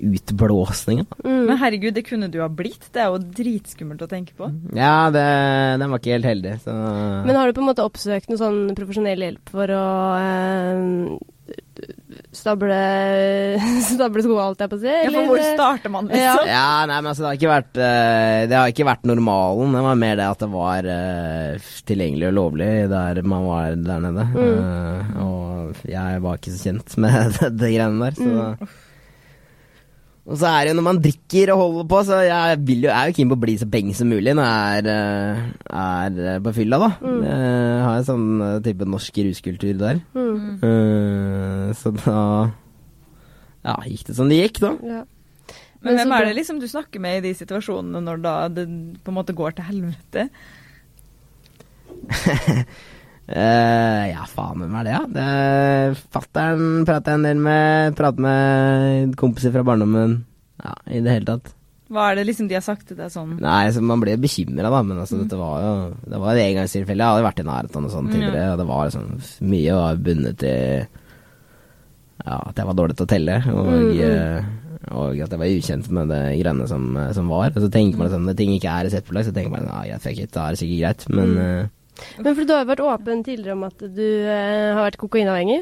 [0.01, 1.07] utblåsningen.
[1.11, 1.29] da.
[1.29, 1.41] Mm.
[1.49, 2.87] Men herregud, det kunne du ha blitt.
[2.95, 4.49] Det er jo dritskummelt å tenke på.
[4.77, 5.27] Ja, det,
[5.83, 6.77] den var ikke helt heldig, så
[7.27, 9.85] Men har du på en måte oppsøkt noe sånn profesjonell hjelp for å
[10.21, 11.91] eh,
[12.33, 12.77] stable
[13.91, 14.91] stable sko, holdt jeg på å si?
[14.91, 16.51] Ja, for hvor starter man, liksom?
[16.51, 19.75] Ja, nei, men altså, det har ikke vært eh, Det har ikke vært normalen.
[19.77, 24.05] Det var mer det at det var uh, tilgjengelig og lovlig der man var der
[24.07, 24.29] nede.
[24.45, 28.71] Eh, og jeg var ikke så kjent med det greiene der, så
[30.31, 32.91] Og så er det jo når man drikker og holder på, så jeg vil jo,
[32.95, 35.41] er jo keen på å bli så beng som mulig når jeg er, eh,
[35.83, 36.91] er eh, på fylla, da.
[37.03, 39.99] Jeg har en sånn eh, type norsk ruskultur der.
[40.15, 40.61] Mm.
[40.69, 42.21] Eh, så da
[43.67, 44.71] ja, gikk det som det gikk, da.
[44.87, 45.03] Ja.
[45.81, 48.69] Men Men hvem er det liksom du snakker med i de situasjonene når da det
[49.03, 50.29] på en måte går til helvete?
[53.31, 55.23] Eh, ja, faen, hvem er det, da?
[55.23, 55.95] Ja?
[56.11, 57.95] Fattern prater jeg en del med.
[57.99, 60.21] Prater med kompiser fra barndommen.
[60.61, 61.53] Ja, i det hele tatt.
[61.91, 63.35] Hva er det liksom de har sagt til deg sånn?
[63.43, 65.71] Nei, så man ble bekymra, da, men altså, dette var jo
[66.07, 67.03] Det var et engangstilfelle.
[67.03, 70.39] Jeg hadde vært i nærheten og sånn tidligere, og det var liksom Mye var bundet
[70.45, 70.85] til
[72.21, 74.91] Ja, at jeg var dårlig til å telle, og, mm.
[74.93, 77.51] og at jeg var ukjent med det greiene som, som var.
[77.55, 80.27] Og så tenker man sånn, når ting ikke er reseptbelagt, så tenker man ja, fikk
[80.27, 81.71] it, da er det sikkert greit, men eh,
[82.21, 85.61] Men for du har jo vært åpen tidligere om at du eh, har vært kokainavhengig.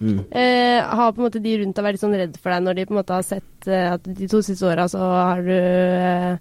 [0.00, 0.18] mm.
[0.30, 2.78] Eh, har på en måte de rundt deg vært litt sånn redd for deg når
[2.78, 5.56] de på en måte har sett eh, at de to siste åra så har du
[5.56, 6.38] eh,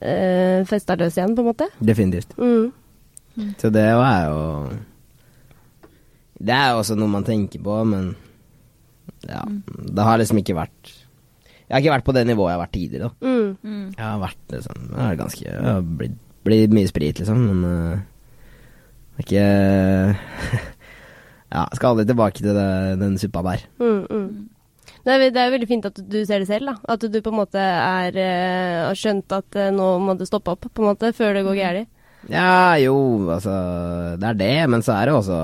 [0.00, 1.70] eh, festa løs igjen, på en måte?
[1.78, 2.34] Definitivt.
[2.38, 2.72] Mm.
[3.58, 4.42] Så det er jo
[6.38, 8.12] Det er jo også noe man tenker på, men
[9.28, 9.42] ja,
[9.94, 10.90] det har liksom ikke vært
[11.64, 13.26] Jeg har ikke vært på det nivået jeg har vært tidligere, da.
[13.26, 13.56] Mm.
[13.62, 13.86] Mm.
[13.96, 17.64] Jeg har vært liksom Jeg har ganske Jeg har blitt, blitt mye sprit, liksom, men
[17.70, 18.02] eh,
[19.22, 19.44] ikke
[21.54, 23.60] Ja, jeg skal aldri tilbake til det, den suppa der.
[23.78, 24.48] Mm, mm.
[25.04, 26.74] Det, er, det er veldig fint at du ser det selv, da.
[26.96, 30.50] At du på en måte er, uh, har skjønt at uh, nå må du stoppe
[30.56, 31.90] opp, på en måte, før det går galt.
[32.32, 32.96] Ja, jo,
[33.30, 33.52] altså
[34.18, 35.38] Det er det, men så er det også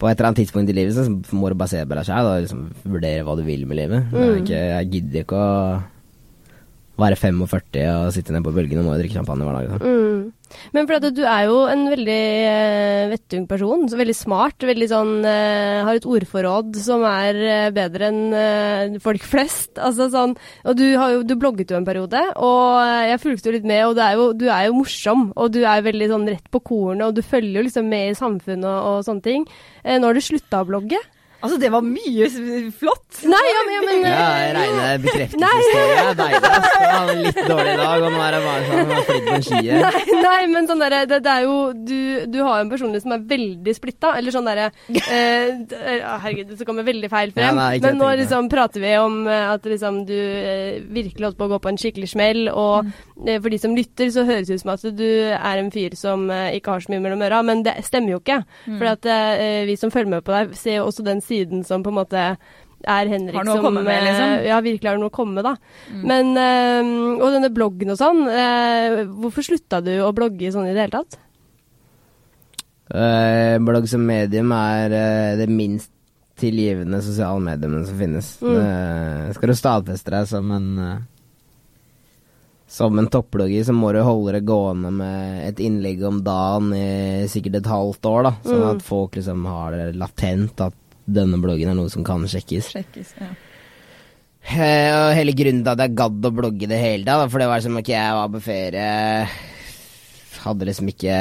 [0.00, 1.04] På et eller annet tidspunkt i livet så
[1.36, 4.06] må du bare se på deg sjæl og liksom vurdere hva du vil med livet.
[4.10, 4.38] Det er Mm.
[4.40, 5.82] ikke, jeg gidder ikke å
[7.02, 9.82] være 45 og sitte ned på bølgen og må drikke champagne hver dag.
[9.84, 10.28] Mm.
[10.74, 15.12] Men for at du er jo en veldig eh, vettung person, veldig smart, veldig sånn
[15.22, 19.76] eh, Har et ordforråd som er eh, bedre enn folk flest.
[19.90, 20.34] Altså sånn
[20.68, 24.00] Og du jo Du blogget jo en periode, og jeg fulgte jo litt med, og
[24.02, 27.16] er jo, du er jo morsom, og du er veldig sånn rett på kornet, og
[27.16, 29.46] du følger jo liksom med i samfunnet og, og sånne ting.
[29.86, 31.00] Nå har du slutta å blogge.
[31.40, 32.26] Altså, det var mye
[32.76, 33.20] flott!
[33.24, 34.26] Nei, ja, men, ja, men Ja,
[34.56, 35.94] Reine bekreftelseshistorie.
[35.96, 36.40] Det er deilig.
[36.90, 39.60] hadde litt dårlig dag, og nå er det bare sånn jeg flydd på en sky.
[39.80, 41.96] Nei, nei, men sånn derre det, det er jo Du,
[42.30, 44.12] du har jo en personlighet som er veldig splitta.
[44.20, 47.48] Eller sånn derre eh, eh, Herregud, det kommer veldig feil frem.
[47.50, 51.40] Ja, nei, men nå liksom prater vi om eh, at liksom du eh, virkelig holdt
[51.40, 52.42] på å gå på en skikkelig smell.
[52.52, 52.90] Og
[53.26, 55.96] eh, for de som lytter, så høres det ut som at du er en fyr
[55.98, 57.42] som eh, ikke har så mye mellom øra.
[57.46, 58.40] Men det stemmer jo ikke.
[58.70, 61.84] For at eh, vi som følger med på deg, ser jo også den siden som
[61.86, 62.24] på en måte
[62.80, 64.30] er Henrik Har noe å som komme med, liksom.
[64.40, 65.56] eh, Ja, virkelig har noe å komme med, da.
[66.00, 68.22] Men eh, Og denne bloggen og sånn.
[68.32, 71.18] eh, hvorfor slutta du å blogge sånn i det hele tatt?
[72.90, 75.92] Uh, blogg som medium er uh, det minst
[76.40, 78.30] tilgivende sosiale mediumet som finnes.
[78.42, 78.56] Mm.
[78.56, 80.70] Uh, skal du stadfeste deg som en
[82.70, 87.26] som en topplogger, så må du holde det gående med et innlegg om dagen i
[87.30, 88.32] sikkert et halvt år, da.
[88.46, 88.68] Sånn Mm.
[88.76, 90.74] at folk liksom har det latent at
[91.14, 92.72] denne bloggen er noe som kan sjekkes.
[92.74, 93.30] Sjekkes, ja.
[94.40, 97.48] Eh, og hele grunnen til at jeg gadd å blogge det hele da, for det
[97.50, 98.86] var som ok, jeg var på ferie
[100.40, 101.16] Hadde liksom ikke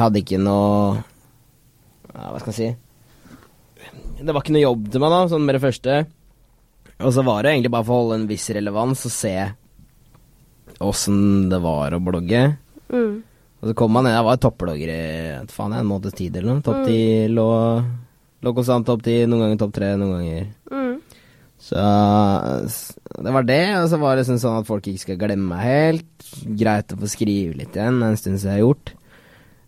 [0.00, 5.14] Hadde ikke noe ja, Hva skal jeg si Det var ikke noe jobb til meg,
[5.14, 6.00] da, sånn med det første.
[6.96, 9.34] Og så var det egentlig bare for å holde en viss relevans og se
[10.82, 12.42] åssen det var å blogge.
[12.92, 13.12] Mm.
[13.60, 15.02] Og så kom man ned, jeg var topplogger i
[15.52, 16.64] faen, jeg, en måneds tid eller noe.
[16.64, 16.98] Topp ti
[17.32, 17.46] lå,
[18.44, 21.00] lå konstant topp ti, noen ganger topp tre, noen ganger Mm.
[21.58, 25.48] så det var det, og så var det sånn sånn at folk ikke skal glemme
[25.54, 26.28] meg helt.
[26.58, 28.92] Greit å få skrive litt igjen, det er en stund siden jeg har gjort.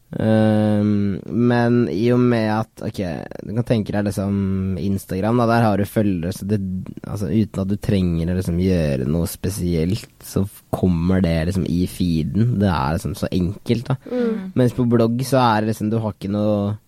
[0.09, 2.97] Um, men i og med at Ok,
[3.45, 6.57] du kan tenke deg liksom Instagram, da, der har du følgere, så det
[7.05, 11.83] Altså uten at du trenger å liksom gjøre noe spesielt, så kommer det liksom i
[11.93, 12.55] feeden.
[12.63, 13.99] Det er liksom så enkelt, da.
[14.09, 14.53] Mm.
[14.57, 16.79] Mens på blogg så er det liksom Du har ikke noe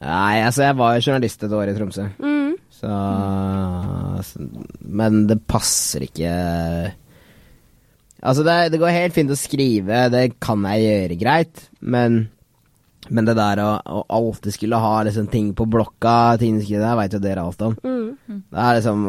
[0.00, 2.06] Nei, altså, jeg var jo journalist et år i Tromsø.
[2.18, 2.56] Mm.
[2.80, 2.90] Så,
[4.24, 4.44] så
[4.80, 6.30] Men det passer ikke
[8.20, 12.26] Altså, det, det går helt fint å skrive, det kan jeg gjøre greit, men
[13.10, 16.96] men det der å, å alltid skulle ha liksom ting på blokka, ting skulle, det
[17.00, 17.76] veit jo dere alt om.
[17.82, 18.40] Mm.
[18.50, 19.04] Det er liksom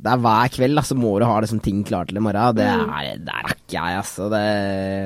[0.00, 2.54] Det er hver kveld, da, så må du ha liksom ting klart til i morgen.
[2.56, 2.88] Det Mm.
[2.96, 4.30] er, det er ikke jeg, altså.
[4.32, 4.44] Det,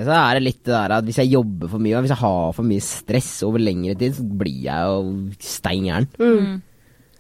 [0.06, 2.22] så er det litt det der at hvis jeg jobber for mye, og hvis jeg
[2.22, 5.02] har for mye stress over lengre tid, så blir jeg jo
[5.42, 6.06] stein gæren.
[6.22, 6.62] Mm.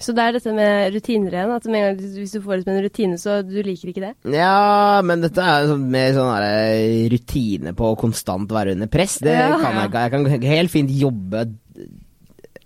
[0.04, 1.52] Så det er dette med rutiner igjen.
[1.54, 4.12] At en gang hvis du får det som en rutine, så du liker ikke det?
[4.36, 9.16] Ja, men dette er sånn, mer sånn der rutine på å konstant være under press.
[9.24, 9.54] Det Ja.
[9.62, 10.02] kan jeg ikke.
[10.04, 10.12] Jeg
[10.42, 11.46] kan helt fint jobbe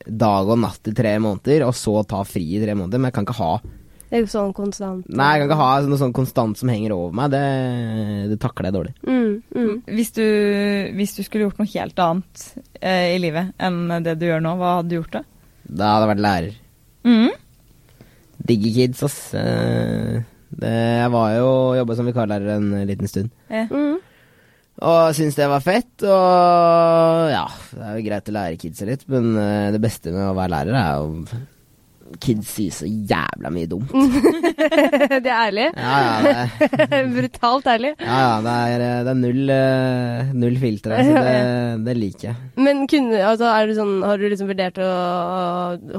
[0.08, 3.16] dag og natt i tre måneder, og så ta fri i tre måneder, men jeg
[3.18, 3.60] kan ikke ha
[4.08, 5.04] Det er jo sånn konstant.
[5.12, 7.28] Nei, jeg kan ikke ha noe sånn konstant som henger over meg.
[7.34, 8.94] Det, det takler jeg dårlig.
[9.04, 9.74] Mm, mm.
[9.84, 10.22] Hvis du,
[10.96, 12.46] hvis du skulle gjort noe helt annet
[12.80, 15.22] eh, i livet enn det du gjør nå, hva hadde du gjort da?
[15.68, 16.56] Da hadde jeg vært lærer.
[17.06, 17.30] Mm.
[18.48, 19.18] Digger kids, ass.
[19.34, 23.28] Eh, Det, jeg var jo jobba som vikarlærer en liten stund.
[23.52, 23.68] Yeah.
[23.68, 23.98] Mm.
[24.78, 27.42] Og syntes det var fett, og ja,
[27.74, 30.52] det er jo greit å lære kidsa litt, men eh, det beste med å være
[30.54, 31.40] lærer er jo
[32.24, 33.90] Kids sier så jævla mye dumt.
[35.12, 35.66] det er ærlig.
[35.76, 37.90] Ja, ja, det, Brutalt ærlig.
[38.00, 42.36] ja, ja, det, er, det er null, eh, null filter Altså, det, det liker jeg.
[42.64, 44.90] Men kunne, altså, er du sånn, har du liksom vurdert å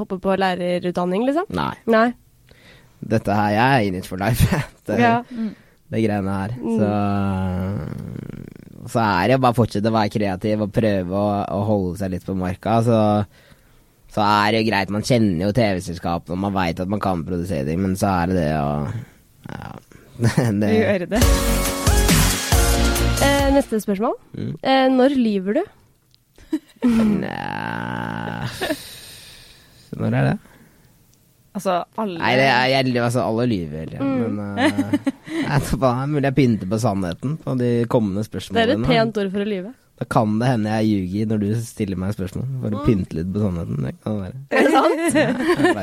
[0.02, 1.46] hoppe på lærerutdanning, liksom?
[1.60, 1.72] Nei.
[1.94, 2.08] Nei.
[3.00, 4.50] Dette her, jeg er in it for life.
[4.90, 5.20] Det, Ja.
[5.94, 6.56] det greiene her.
[6.80, 6.88] Så,
[8.90, 12.14] så er det bare å fortsette å være kreativ og prøve å, å holde seg
[12.16, 12.80] litt på marka.
[12.86, 12.98] Så,
[14.10, 14.94] så er det jo greit.
[14.94, 18.32] Man kjenner jo TV-selskapene, og man veit at man kan produsere ting, men så er
[18.32, 18.70] det det å
[19.50, 19.72] Ja.
[20.60, 21.22] det, Gjøre det.
[23.24, 24.18] Eh, neste spørsmål.
[24.36, 24.54] Mm.
[24.60, 25.64] Eh, når lyver du?
[26.84, 27.30] Nei
[30.00, 30.38] Når er det?
[31.60, 34.00] Altså, alle Nei, det er, jeg, altså, alle lyver ja.
[34.06, 34.36] Mm.
[34.38, 34.92] men uh,
[35.50, 38.68] det er mulig jeg pynter på sannheten på de kommende spørsmålene.
[38.70, 39.74] Det er et pent ord for å lyve.
[40.00, 42.46] Da kan det hende jeg ljuger når du stiller meg spørsmål.
[42.64, 43.82] For å pynte litt på sannheten.
[43.84, 44.38] Det kan være.
[44.56, 45.02] Er det sant?
[45.20, 45.26] Ja,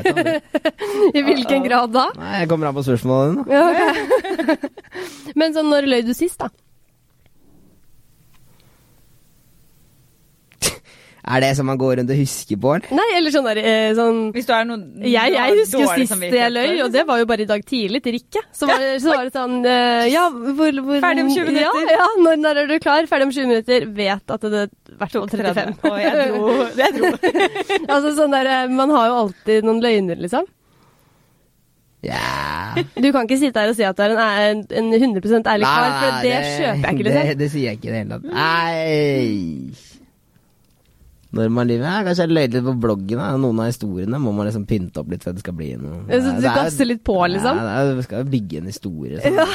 [0.07, 0.39] jeg.
[1.17, 2.07] I hvilken grad da?
[2.17, 3.53] Nei, jeg kommer an på spørsmålet ditt.
[3.53, 4.71] Ja, okay.
[5.39, 6.49] Men sånn, når løy du sist, da?
[11.27, 12.73] Er det som man går rundt og husker på.
[12.95, 16.45] Nei, eller sånn der eh, sånn Hvis du er noe jeg, jeg husker sist samvittighet
[16.45, 18.43] jeg løy, og det var jo bare i dag tidlig til Rikke.
[18.55, 21.81] Så var det, så var det sånn eh, Ja, hvor, hvor Ferdig om 20 minutter.
[21.91, 23.09] Ja, ja når, når er du klar?
[23.11, 23.87] Ferdig om 20 minutter.
[23.97, 25.73] Vet at det i hvert fall 35.
[25.91, 27.11] Og jeg dro, jeg dro.
[27.97, 30.47] altså sånn der, eh, Man har jo alltid noen løgner, liksom.
[32.05, 35.65] Ja Du kan ikke sitte her og si at du er en, en 100% ærlig
[35.65, 37.29] kar, for det, kjøper jeg ikke, liksom.
[37.33, 38.33] Det, det sier jeg ikke i det hele tatt.
[38.37, 39.96] Nei
[41.35, 43.19] Når man lever, ja, Kanskje jeg løy litt på bloggen.
[43.19, 43.33] Da.
[43.41, 46.05] Noen av historiene må man liksom pynte opp litt for at det skal bli noe.
[46.07, 47.57] Ja, så du Det er- gasser litt på, liksom?
[47.59, 49.19] Ja, det er, vi skal jo bygge en historie.
[49.21, 49.35] Sånn.
[49.35, 49.45] Ja.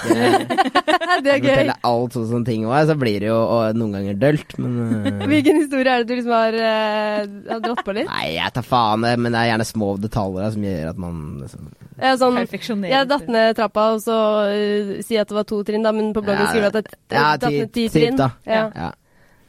[1.25, 1.49] det er gøy.
[1.49, 4.77] Fortelle alt sånn som ting var, så blir det jo og, noen ganger dølt, men
[5.07, 5.27] uh...
[5.33, 8.09] Hvilken historie er det du liksom har, uh, har dratt på litt?
[8.13, 11.03] Nei, jeg tar faen, det, men det er gjerne små detaljer da, som gjør at
[11.09, 11.71] man liksom
[12.03, 12.41] Ja, sånn,
[12.89, 14.19] jeg datt ned trappa og så
[14.53, 16.91] uh, si at det var to trinn, da, men på bloggen Ja, skriver du at
[16.93, 18.21] det er datt ti, ned ti ti, trinn.
[18.21, 18.35] da.
[18.49, 18.91] Ja, Ja.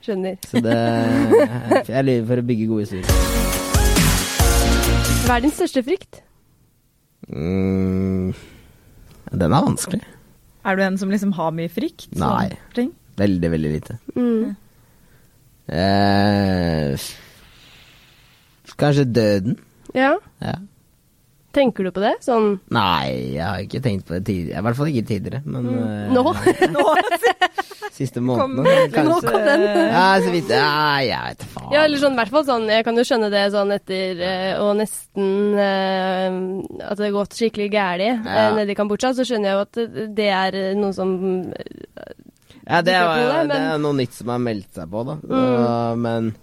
[0.03, 0.37] Skjønner.
[0.49, 0.77] Så det
[1.89, 3.07] Jeg lyver for å bygge gode historier.
[5.23, 6.19] Hva er din største frykt?
[7.31, 8.33] Mm,
[9.31, 10.01] den er vanskelig.
[10.63, 12.09] Er du en som liksom har mye frykt?
[12.19, 12.49] Nei.
[12.75, 12.91] ting?
[13.19, 13.97] Veldig, veldig lite.
[14.17, 14.55] Mm.
[15.71, 17.07] Eh,
[18.79, 19.57] kanskje døden?
[19.95, 20.55] Ja, Ja.
[21.53, 22.13] Tenker du på det?
[22.23, 24.59] Sånn Nei, jeg har ikke tenkt på det tidligere.
[24.59, 25.41] I hvert fall ikke tidligere.
[25.45, 26.13] Men mm.
[26.15, 26.23] nå?
[27.93, 29.07] siste Kom, måneden.
[29.07, 29.65] Nå kom den.
[29.93, 30.73] Ja, så vidt Ja,
[31.05, 31.69] jeg vet faen.
[31.75, 34.23] Ja, eller sånn, i hvert fall sånn, jeg kan jo skjønne det sånn etter
[34.59, 36.39] og å nesten uh,
[36.89, 38.47] At det har gått skikkelig gærlig Ja.
[38.47, 41.13] eh, nede i Kambodsja, så skjønner jeg jo at det er eh, noe som
[42.63, 43.51] Ja, det, er, det, men...
[43.51, 45.19] det, er noe nytt som har meldt seg på, da.
[45.21, 45.43] Så,
[46.01, 46.33] men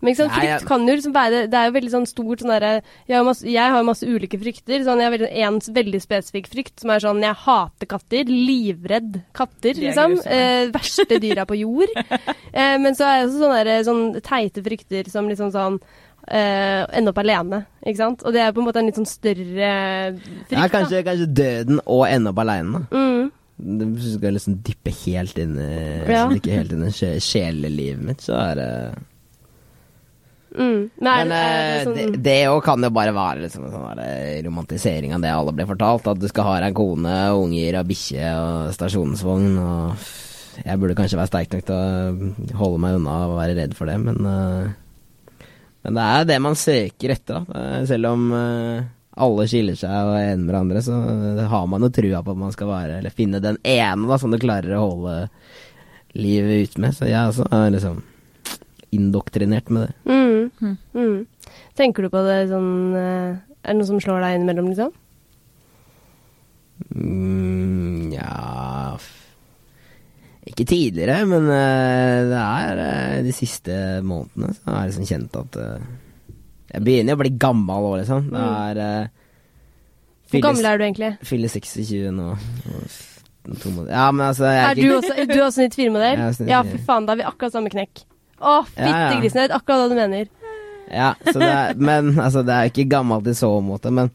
[0.00, 2.42] Men ikke sant, Nei, frykt kan jo liksom være Det er jo veldig sånn stort
[2.44, 2.68] sånn derre
[3.10, 4.84] jeg, jeg har masse ulike frykter.
[4.86, 8.30] Sånn, jeg har en veldig spesifikk frykt som er sånn Jeg hater katter.
[8.30, 10.18] Livredd katter, er liksom.
[10.22, 11.94] Eh, verste dyra på jord.
[12.58, 15.76] Eh, men så er det også sånne, der, sånn teite frykter som liksom sånn
[16.28, 18.22] Uh, Ende opp alene, ikke sant.
[18.26, 19.68] Og det er på en måte en litt sånn større
[20.18, 20.50] frykt.
[20.52, 22.82] Ja, kanskje, kanskje døden og ende opp alene.
[22.92, 23.30] Mm.
[23.56, 25.70] Du skal liksom dyppe helt inn i
[26.04, 26.26] Ja.
[26.28, 28.68] Dykke helt inn i sje- sjelelivet mitt, så er det
[30.58, 30.78] Mm.
[30.98, 33.74] Men, Men er, eh, er det sånn det jo kan jo bare være liksom en
[33.76, 34.00] sånn
[34.48, 36.08] romantisering av det alle blir fortalt.
[36.10, 39.52] At du skal ha deg en kone, unger og bikkje og stasjonsvogn.
[39.62, 40.08] Og
[40.64, 43.90] jeg burde kanskje være sterk nok til å holde meg unna og være redd for
[43.90, 44.76] det, men eh,
[45.86, 47.60] Men det er det man søker etter, da.
[47.60, 50.98] Eh, Selv om eh, alle skiller seg og er enige med hverandre, så
[51.52, 54.30] har man jo trua på at man skal være Eller finne den ene da som
[54.34, 55.16] du klarer å holde
[56.18, 56.94] livet ut med.
[56.96, 58.02] Så jeg også er liksom
[58.94, 59.94] indoktrinert med det.
[60.12, 60.50] mm.
[60.60, 60.76] Mm.
[60.94, 61.26] Mm.
[61.76, 64.92] Tenker du på det sånn eh, Er det noe som slår deg innimellom, liksom?
[66.94, 68.96] Mm, ja
[70.48, 75.38] Ikke tidligere, men eh, det er eh, de siste månedene så har jeg liksom kjent
[75.42, 75.58] at
[76.72, 78.28] Jeg begynner å bli gammel òg, liksom.
[78.32, 79.12] Det er uh,
[80.32, 81.12] Hvor gammel er du egentlig?
[81.24, 82.28] Fyller 26 nå.
[83.48, 83.92] to måneder.
[83.94, 86.18] Ja, men altså jeg Er du også, er du også 94-modell?
[86.20, 86.72] Jeg er Ja, 94.
[86.74, 88.04] fy faen, da har vi akkurat samme knekk.
[88.38, 88.88] Å, ja.
[89.18, 90.28] jeg vet akkurat hva du mener.
[90.88, 94.10] Ja, så det er, men altså, det er ikke gammelt i så måte, men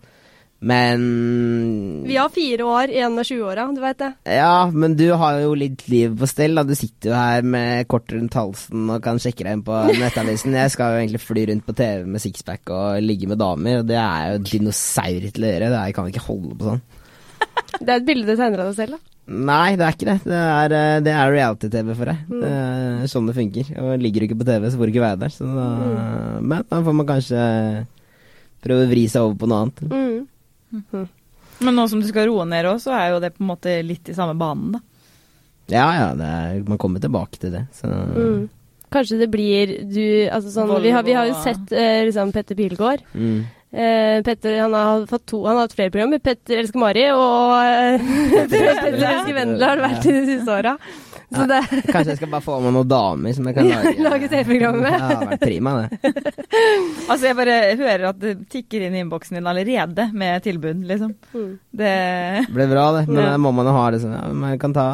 [0.63, 4.13] Men Vi har fire år i en av 20-åra, du veit det.
[4.31, 6.55] Ja, men du har jo litt liv på stell.
[6.55, 6.63] Da.
[6.63, 10.55] Du sitter jo her med kort rundt halsen og kan sjekke deg inn på nettavisen.
[10.55, 13.89] Jeg skal jo egentlig fly rundt på TV med sixpack og ligge med damer, og
[13.91, 15.73] det er jo dinosaur til å gjøre.
[15.73, 16.85] Det jeg kan ikke holde på sånn.
[17.83, 19.12] Det er et bilde du tegner av deg selv, da.
[19.27, 20.17] Nei, det er ikke det.
[20.27, 22.17] Det er, eh, det er reality-TV for deg.
[22.27, 23.69] Det er sånn det funker.
[23.79, 25.31] Og ligger du ikke på TV, så får du ikke være der.
[25.31, 25.67] Så da,
[26.43, 27.43] Men da får man kanskje
[28.63, 29.79] prøve å vri seg over på noe annet.
[29.93, 31.07] Mm.
[31.63, 33.77] Men nå som du skal roe ned òg, så er jo det på en måte
[33.85, 34.83] litt i samme banen, da.
[35.71, 37.63] Ja ja, det er, man kommer tilbake til det.
[37.77, 38.49] Så Mm.
[38.93, 42.53] Kanskje det blir du Altså sånn Vi har, vi har jo sett eh, liksom Petter
[42.53, 43.01] Pilgaard.
[43.15, 43.39] mm.
[43.73, 46.19] Eh, Petter han har fått to Han har hatt flere programmer.
[46.21, 48.03] Petter elsker Mari og eh,
[48.51, 50.75] Petter elsker Vendela har det vært i de siste åra.
[51.33, 51.59] Så det
[51.89, 54.93] Kanskje jeg skal bare få med noen damer som jeg kan lage lage TV-program med.
[54.93, 56.11] Ja, det har vært prima, det.
[57.09, 61.15] Altså, jeg bare hører at det tikker inn i innboksen din allerede med tilbud, liksom.
[61.33, 61.49] mm.
[61.73, 61.89] Det
[62.45, 63.07] Det ble bra, det.
[63.09, 63.33] Men Ja.
[63.41, 64.13] må man jo ha det sånn.
[64.13, 64.85] Ja, men jeg kan ta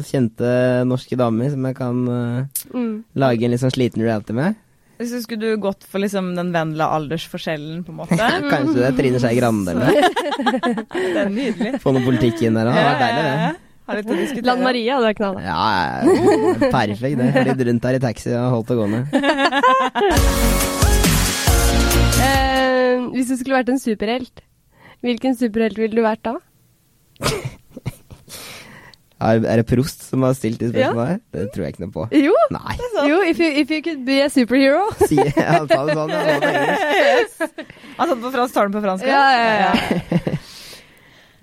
[0.00, 0.48] kjente
[0.88, 3.04] norske damer som jeg kan uh, Mm.
[3.14, 4.56] lage en litt sånn sliten reality med.
[5.08, 8.18] Så skulle du gått for liksom den vennlige aldersforskjellen, på en måte.
[8.52, 9.92] Kanskje det er Trine Skei Grande eller noe.
[10.92, 11.72] Det er nydelig.
[11.82, 12.76] Få noe politikk inn der òg.
[12.76, 13.52] Det var deilig, det.
[13.88, 14.46] Har litt å diskutere.
[14.46, 15.36] Lan Maria hadde vært knall.
[15.42, 17.30] Ja, ja, perfekt det.
[17.50, 19.00] Litt rundt her i taxi og holdt det gående.
[22.22, 24.42] Eh, hvis du skulle vært en superhelt,
[25.02, 26.36] hvilken superhelt ville du vært da?
[29.22, 31.18] Er, er det Prost som har stilt de spørsmålene Ja.
[31.36, 32.02] Det tror jeg ikke noe på.
[32.18, 32.74] Jo, Nei.
[33.08, 34.82] jo if, you, if you could be a superhero.
[35.10, 36.10] Si, ja, ta det sånn.
[36.10, 36.18] Han,
[36.98, 37.32] yes.
[38.00, 39.04] Han satt på fransk, tar den på fransk?
[39.06, 39.72] Ja, ja, ja.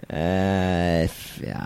[0.09, 1.65] Eh, f- ja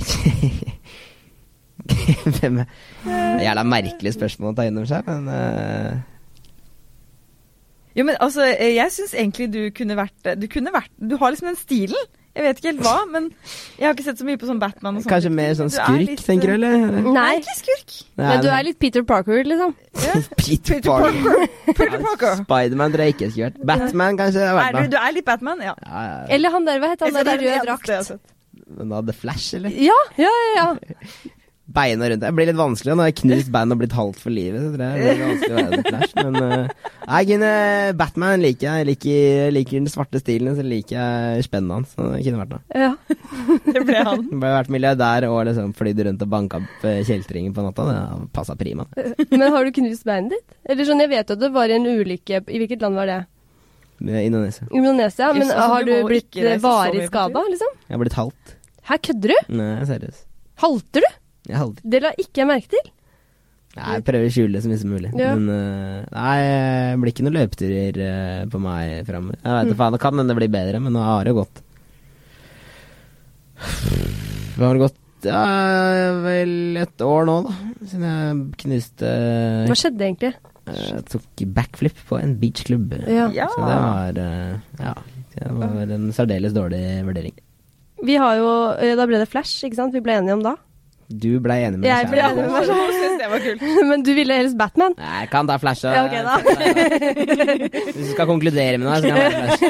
[2.40, 2.66] Hvem er
[3.10, 5.92] er Jævla merkelige spørsmål å ta inn over seg, men uh...
[7.98, 11.30] Jo, men altså, eh, jeg syns egentlig du kunne vært Du kunne vært Du har
[11.34, 12.04] liksom den stilen.
[12.30, 13.24] Jeg vet ikke helt hva, men
[13.74, 15.10] jeg har ikke sett så mye på sånn Batman og sånn.
[15.10, 16.76] Kanskje mer sånn skurk, litt, tenker du, eller?
[16.94, 17.96] Nei, Nei, ikke skurk.
[18.20, 19.74] men du er litt Peter Parker, liksom.
[20.38, 21.48] Peter Peter Parker.
[21.72, 22.36] Peter Parker.
[22.44, 23.58] Spiderman tror jeg ikke skulle vært.
[23.72, 24.46] Batman kanskje.
[24.46, 25.74] Er du, du er litt Batman, ja.
[25.82, 26.22] Ja, ja.
[26.38, 28.14] Eller han der, hva het han der i rød drakt?
[28.78, 29.74] Men da hadde Flash, eller?
[29.74, 30.70] Ja, ja, ja.
[31.70, 32.22] Beina rundt.
[32.24, 32.94] Det blir litt vanskelig.
[32.96, 34.62] Nå har jeg knust bein og blitt halvt for livet.
[34.64, 36.14] Så tror jeg det blir vanskelig å være The Flash.
[36.18, 37.50] Men uh, jeg kunne
[38.00, 38.88] Batman liker jeg.
[38.90, 41.94] Liker, liker den svarte stilen, så liker jeg spennet hans.
[41.94, 42.62] Så det kunne vært noe.
[42.74, 42.92] ja.
[43.74, 44.24] Det ble han.
[44.42, 47.86] Bare vært milliardær og liksom flydd rundt og banka opp eh, kjeltringer på natta.
[47.88, 48.00] Det
[48.34, 48.86] passa prima.
[49.30, 50.56] Men har du knust beinet ditt?
[50.70, 53.20] Eller sånn, Jeg vet at det var en ulykke I hvilket land var det?
[54.00, 54.66] Indonesia.
[54.72, 55.28] Indonesia.
[55.32, 57.74] Men Just, altså, har du du blitt varig skada, liksom?
[57.86, 58.54] Jeg har blitt halvt.
[58.90, 59.50] Her kødder du?
[59.60, 60.22] Nei, seriøst.
[60.62, 61.10] Halter du?
[61.50, 61.76] Jeg er.
[61.94, 62.88] Det la ikke jeg merke til.
[63.76, 65.10] Nei, jeg prøver å skjule det så mye som mulig.
[65.14, 65.32] Ja.
[65.38, 69.38] Men uh, nei, det blir ikke noen løpeturer uh, på meg framover.
[69.44, 69.76] Jeg vet Mm.
[69.78, 71.60] faen, det kan hende det blir bedre, men nå har det gått.
[73.60, 74.96] Det har gått
[75.28, 75.40] ja,
[76.24, 77.54] vel et år nå, da.
[77.84, 79.10] Siden jeg knuste
[79.68, 80.32] Hva skjedde egentlig?
[80.70, 82.94] Jeg tok backflip på en beachklubb.
[83.04, 83.26] Ja.
[83.34, 83.48] Ja.
[83.52, 84.94] Så det var eh, Ja.
[85.30, 87.36] Det var en særdeles dårlig vurdering.
[88.02, 88.48] Vi har jo
[88.80, 89.94] eh, Da ble det Flash, ikke sant?
[89.94, 90.56] Vi ble enige om da.
[91.10, 93.14] Du ble enig med Jeg ble enig med meg selv.
[93.18, 93.60] Det var kult.
[93.90, 94.94] Men du ville helst Batman?
[94.98, 95.82] Nei, jeg kan ta flash.
[95.84, 96.34] og- Ja, ok da.
[97.90, 99.62] Hvis du skal konkludere med noe, så kan jeg være flash.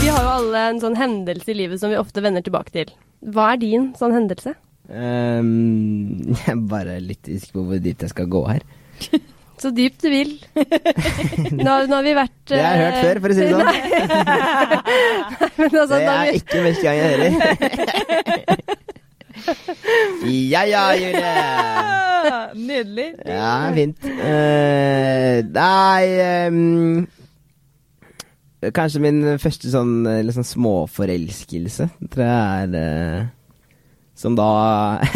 [0.00, 2.88] Vi har jo alle en sånn hendelse i livet som vi ofte vender tilbake til.
[3.34, 4.54] Hva er din sånn hendelse?
[4.90, 5.50] Um,
[6.38, 8.62] jeg er bare litt usikker på hvor dypt jeg skal gå her.
[9.60, 10.30] Så dypt du vil.
[10.56, 13.52] Nå, nå har vi vært Det har jeg hørt eh, før, for å si det
[13.52, 13.68] sånn.
[15.58, 17.30] Men altså, Det er vi, ikke første gang jeg hører.
[20.52, 21.34] Ja ja, Julie.
[22.68, 23.08] Nydelig.
[23.26, 24.04] Ja, fint.
[24.04, 26.04] Uh, nei
[26.50, 27.06] um,
[28.76, 33.28] Kanskje min første sånn, liksom småforelskelse, tror jeg er uh,
[34.20, 34.48] Som da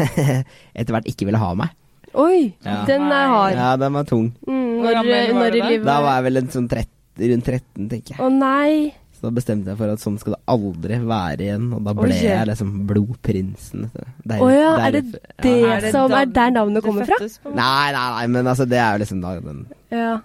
[0.78, 1.74] etter hvert ikke ville ha meg.
[2.14, 2.84] Oi, Ja.
[2.88, 3.56] den er hard.
[3.58, 4.28] Ja, den var tung.
[4.46, 5.00] Mm, når,
[5.34, 6.88] når i livet Da var jeg vel en sånn 30,
[7.34, 8.20] rundt 13, tenker jeg.
[8.22, 8.94] Å nei.
[9.24, 12.02] Så da bestemte jeg for at sånn skal det aldri være igjen, og da Oi.
[12.02, 13.86] ble jeg liksom blodprinsen.
[13.94, 15.00] Å oh, ja, er det
[15.40, 15.70] det ja.
[15.78, 17.16] Er det som er der navnet kommer fra?
[17.48, 19.62] Nei, nei, nei, men altså, det er jo liksom da den,
[19.94, 20.18] Ja.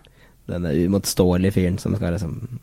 [0.51, 2.59] denne uimotståelige fyren som skal liksom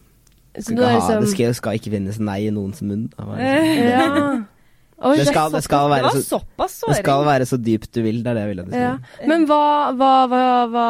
[0.60, 3.08] skal ha, liksom Det skal, skal ikke finnes nei i noens munn.
[3.16, 4.36] Da liksom- Ja.
[4.96, 8.22] Oi, Det skal, det skal være så såpass det skal være så dypt du vil,
[8.24, 8.92] det er det jeg ville at det ja.
[9.28, 9.58] Men hva,
[9.92, 10.84] hva, hva, hva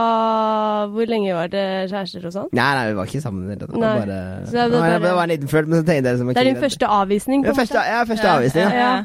[0.93, 2.47] Hvor lenge var det kjærester og sånn?
[2.55, 3.49] Nei, nei, vi var ikke sammen.
[3.51, 5.89] Det var bare, det er det, var, bare- det var en liten flørt, men så
[5.89, 7.43] tenkte jeg liksom Det er din første avvisning?
[7.43, 7.91] på ja, en første, måte?
[7.97, 8.87] ja, første avvisning, ja.
[8.87, 8.97] Ja.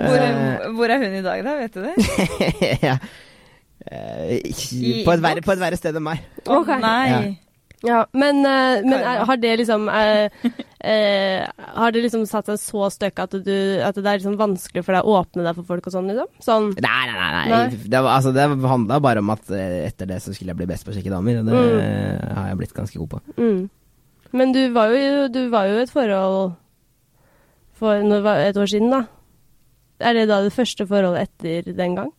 [0.00, 1.54] Hvor, Eh, hvor er hun i dag, da?
[1.60, 1.94] Vet du det?
[2.88, 2.96] ja.
[3.90, 6.20] Eh, på, et verre, på et verre sted enn meg.
[6.46, 6.68] Ok.
[6.82, 7.38] Nei.
[7.86, 10.28] Ja, men, eh, men er, har det liksom eh,
[10.80, 11.44] eh,
[11.76, 13.54] Har det liksom satt seg så støkk at, du,
[13.84, 16.30] at det er liksom vanskelig for deg å åpne deg for folk og sånn, liksom?
[16.44, 17.44] Sånn Nei, nei, nei.
[17.50, 17.60] nei.
[17.84, 20.68] Det, var, altså, det handla bare om at eh, etter det så skulle jeg bli
[20.70, 22.34] best på å sjekke damer, og det Mm.
[22.36, 23.20] har jeg blitt ganske god på.
[23.36, 23.60] mm.
[24.32, 26.52] Men du var jo, du var jo i et forhold
[27.80, 29.00] for et år siden, da.
[30.00, 32.12] Er det da det første forholdet etter den gang?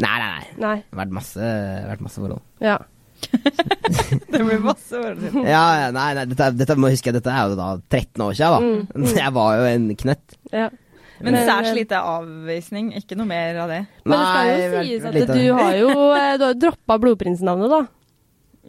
[0.00, 0.48] Nei, nei, nei.
[0.64, 0.76] Nei.
[0.96, 1.38] Vært masse,
[1.86, 2.42] vært masse forhold.
[2.64, 2.78] Ja.
[4.30, 5.16] Det blir masse år.
[5.44, 8.38] Ja, ja, nei, nei dette, dette må jeg huske, dette er jo da 13 år
[8.38, 9.10] siden, da.
[9.20, 10.38] Jeg var jo en knøtt.
[10.54, 10.70] ja.
[11.20, 12.94] Men særs eh, lite avvisning.
[12.96, 13.80] Ikke noe mer av det.
[14.08, 17.80] Men det skal jo sies at du har jo eh, Du har droppa blodprinsnavnet, da.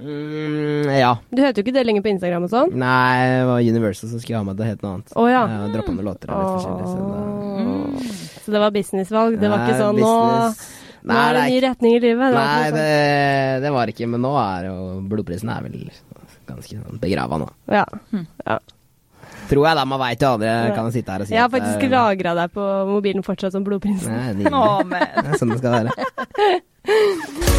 [0.02, 1.14] Mm, ja.
[1.30, 2.76] Du heter jo ikke det lenger på Instagram og sånn.
[2.80, 5.16] Nei, det var Universal som skulle ha meg til å hete noe annet.
[5.16, 5.42] Å ja.
[5.54, 6.92] Jeg droppa noen låter og litt forskjellig.
[6.92, 7.24] Så det,
[7.72, 8.22] Åh.
[8.42, 9.40] Så det var businessvalg.
[9.42, 10.14] Det var ikke sånn nå,
[11.02, 12.28] business- nå er det en ny retning i livet.
[12.32, 14.76] Det Nei, det, det var ikke, men nå er jo
[15.10, 15.90] blodprisen er vel
[16.48, 17.48] ganske sånn begrava nå.
[17.72, 17.86] Ja.
[18.12, 18.20] Ja.
[18.46, 18.58] ja.
[19.52, 20.48] Tror jeg da, man veit jo aldri.
[20.48, 20.76] Jeg Ja.
[20.76, 23.64] kan sitte her og si Jeg har faktisk er- lagra deg på mobilen fortsatt som
[23.66, 24.12] blodprinsen.
[24.12, 24.34] Nei.
[24.48, 25.00] Å, men.
[25.16, 25.90] Det er sånn det skal være.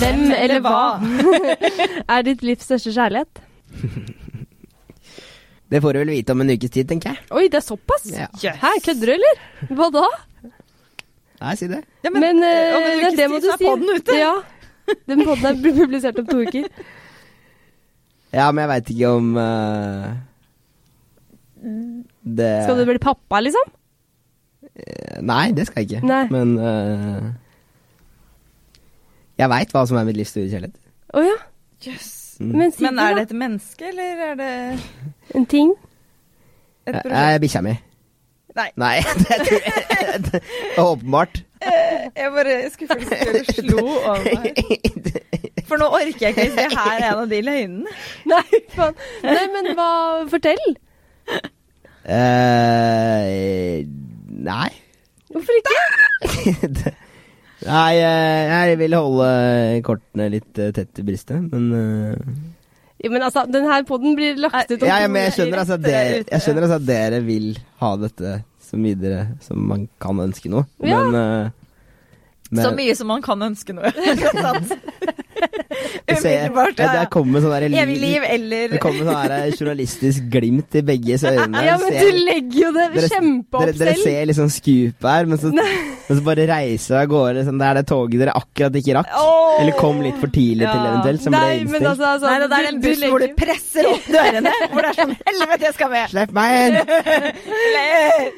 [0.00, 0.78] Hvem eller hva
[2.14, 3.32] er ditt livs største kjærlighet?
[5.70, 7.18] Det får du vel vite om en ukes tid, tenker jeg.
[7.36, 8.04] Oi, det er såpass?
[8.10, 8.26] Ja.
[8.62, 9.34] Hæ, kødder du, eller?
[9.76, 10.06] Hva da?
[11.40, 11.80] Nei, si det.
[12.04, 13.64] Ja, Men, eh, om en ja, ukes det må tid du så er si.
[13.64, 14.16] podden ute.
[14.18, 14.32] Ja.
[15.08, 16.66] Den podden er publisert om to uker.
[18.30, 20.04] Ja, men jeg veit ikke om uh,
[22.22, 23.72] det Skal du bli pappa, liksom?
[25.26, 26.06] Nei, det skal jeg ikke.
[26.06, 26.20] Nei.
[26.30, 27.32] Men uh,
[29.40, 30.78] jeg veit hva som er mitt livs store kjærlighet.
[31.10, 31.36] Å ja.
[31.88, 32.12] Jøss.
[32.38, 32.54] Mm.
[32.54, 34.54] Men Men er det et menneske, eller er det.
[35.34, 35.74] En ting?
[36.86, 37.74] et er bikkja mi.
[38.56, 38.70] Nei.
[38.80, 38.96] Nei,
[40.26, 41.42] det er Åpenbart.
[42.16, 44.56] Jeg bare skulle faktisk slo over meg.
[45.68, 47.96] For nå orker jeg ikke hvis det her er en av de løgnene.
[48.32, 48.96] Nei, faen.
[49.22, 49.90] Nei, men hva
[50.32, 50.64] Fortell.
[52.10, 53.84] Uh,
[54.40, 54.70] nei.
[55.30, 55.76] Hvorfor ikke?
[57.70, 59.28] nei, eh, jeg vil holde
[59.86, 62.16] kortene litt eh, tett i brystet, men eh,
[63.00, 65.62] Jo, men altså, den her podden blir lagt ut om ja, ja, men jeg skjønner,
[65.62, 67.46] altså, at dere, jeg skjønner altså at dere vil
[67.80, 68.34] ha dette
[68.70, 70.66] så mye dere som man kan ønske noe.
[70.84, 71.00] Ja.
[71.00, 71.59] Men, eh,
[72.50, 73.90] men Så mye som man kan ønske noe.
[76.10, 76.74] Umiddelbart.
[76.76, 80.82] det, det kommer sånn der Evig liv eller Det kommer sånn der journalistisk glimt i
[80.84, 81.62] begges øyne.
[81.64, 83.78] Ja, men Ser- du legger jo det kjempeopp selv.
[83.78, 87.46] dere, dere ser liksom scoop her, men så, men så bare reiser dere av gårde.
[87.46, 89.14] Sånn, det er det toget dere akkurat ikke rakk.
[89.22, 89.54] Oh!
[89.62, 91.88] Eller kom litt for tidlig til, eventuelt, som ble Nei, men innstilt.
[91.94, 94.54] altså, altså Nei, det er en buss hvor du presser opp dørene.
[94.74, 96.06] Hvor det er sånn Helvete, jeg skal med!
[96.12, 96.74] Slipp meg inn!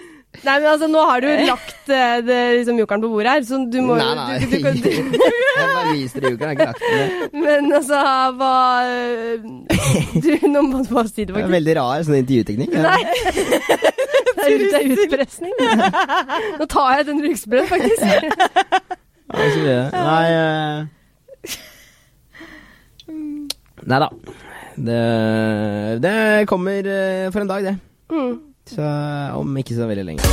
[0.41, 3.59] Nei, men altså, nå har du lagt eh, det, liksom, jokeren på bordet her, så
[3.69, 4.39] du må Nei, nei.
[4.41, 7.43] Du, du, du, du, Jeg bare viser jokeren, jeg har ikke lagt den.
[7.45, 8.01] Men altså,
[8.41, 8.55] hva
[8.89, 9.45] eh,
[10.25, 12.73] Du, nå må du bare si det, Det er veldig rar sånn intervjuteknikk.
[12.75, 12.83] ja.
[12.89, 13.03] Nei.
[14.43, 15.53] Det er, det er utpressning.
[16.59, 18.01] Nå tar jeg et rugsprøyt, faktisk.
[19.63, 19.85] Ja.
[19.95, 21.03] Nei uh...
[23.87, 24.09] Nei da.
[24.73, 24.99] Det,
[26.03, 26.15] det
[26.51, 27.77] kommer eh, for en dag, det.
[28.11, 28.52] Mm.
[28.71, 28.89] Så
[29.39, 30.33] om ikke så veldig lenge.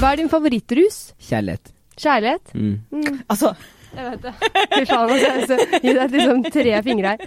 [0.00, 0.98] Hva er din favorittrus?
[1.28, 1.72] Kjærlighet.
[1.96, 2.52] Kjærlighet?
[2.54, 2.76] Mm.
[2.92, 3.54] Mm, Altså,
[3.96, 4.34] jeg vet det.
[4.74, 7.18] Fy faen, altså, altså, gi deg liksom tre fingre her.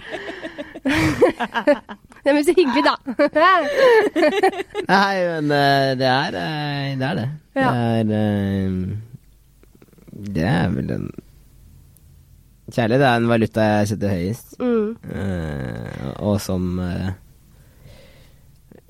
[2.24, 2.94] Nei, men så hyggelig, da.
[4.90, 5.52] Nei, men
[6.00, 7.08] det er eh, det.
[7.08, 7.28] Er det.
[7.56, 7.70] Ja.
[7.72, 8.70] Det er eh,
[10.36, 11.10] Det er vel en
[12.70, 14.52] Kjærlighet er en valuta jeg setter høyest.
[14.62, 14.92] Mm.
[15.10, 16.68] Eh, og som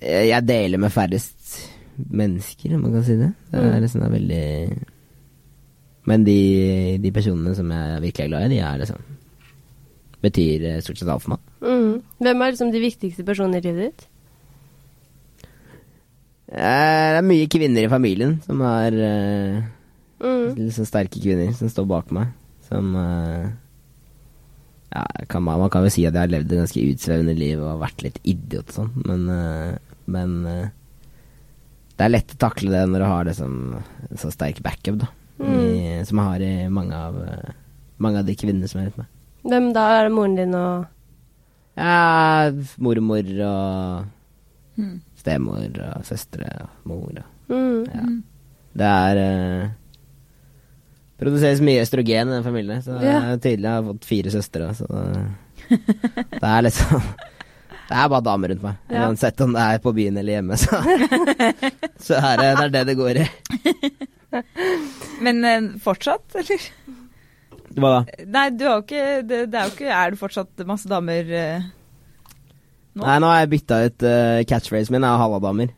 [0.00, 1.68] jeg deler med færrest
[2.10, 3.32] mennesker, om man kan si det.
[3.50, 3.80] Det er Mm.
[3.84, 4.86] liksom det er veldig
[6.06, 9.02] Men de, de personene som jeg virkelig er glad i, de er liksom
[10.22, 11.38] Betyr eh, stort sett alt for meg.
[11.64, 12.02] Mm.
[12.20, 14.06] Hvem er liksom de viktigste personene i livet ditt?
[16.50, 19.62] Eh, Det er mye kvinner i familien som er uh,
[20.20, 20.54] Mm.
[20.56, 22.28] liksom sterke kvinner som står bak meg.
[22.68, 23.48] Som uh,
[24.92, 27.60] Ja, kan man, man kan jo si at jeg har levd et ganske utsvevende liv
[27.62, 29.78] og vært litt idiot og sånn, men, eh,
[30.10, 30.68] men eh,
[31.96, 33.56] det er lett å takle det når du har det en
[34.18, 35.08] så sterk backup, da.
[35.40, 37.52] I, som jeg har i mange av, eh,
[38.04, 39.08] mange av de kvinnene som er rundt meg.
[39.48, 39.84] Hvem da?
[39.98, 40.88] Er det moren din og
[41.80, 44.08] Ja, mormor og
[44.80, 45.00] Mm.
[45.18, 47.80] stemor og søstre og mor og mm.
[47.92, 48.04] Ja.
[48.80, 49.70] Det er eh,
[51.20, 53.18] Produseres mye østrogen i den familien, så det Ja.
[53.32, 53.66] er tydelig.
[53.68, 55.26] Jeg har fått fire søstre, så det,
[56.40, 57.02] det er liksom
[57.90, 58.76] Det er bare damer rundt meg.
[58.94, 59.08] Ja.
[59.08, 60.78] Uansett om det er på byen eller hjemme, så,
[62.06, 63.24] så er det, det er det det går i.
[65.26, 66.68] Men eh, fortsatt, eller?
[67.74, 67.98] Hva da?
[68.30, 71.28] Nei, du har jo ikke det, det er jo ikke Er det fortsatt masse damer
[71.30, 71.66] uh,
[72.98, 73.04] nå?
[73.04, 75.70] Nei, nå har jeg bytta ut uh, catchphrasen min, er halladamer.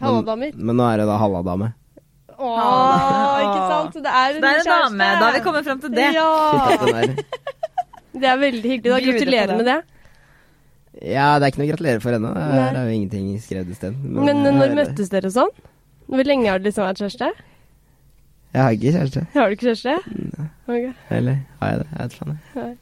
[0.00, 1.70] Men- Men nå er det da halladame.
[2.40, 3.96] Åh, ikke sant?
[4.00, 5.08] Det er en Det er en dame.
[5.20, 6.06] Da har vi kommet frem til det.
[6.16, 6.28] Ja.
[8.16, 8.94] Det er veldig hyggelig.
[8.94, 9.78] Da Gratulerer med det.
[11.00, 12.30] Ja, det er ikke noe å gratulere for ennå.
[12.36, 13.94] Det Her er jo ingenting skrevet i sted.
[14.04, 15.52] Men men når møttes dere sånn?
[16.10, 17.30] Hvor lenge har du liksom vært kjæreste?
[18.50, 19.22] Jeg har ikke kjæreste.
[19.36, 19.94] Har du ikke kjæreste?
[20.66, 20.86] Ok.
[21.16, 21.88] Eller har jeg det?
[21.94, 22.34] Jeg vet faen.
[22.34, 22.64] jeg.
[22.64, 22.76] Nei.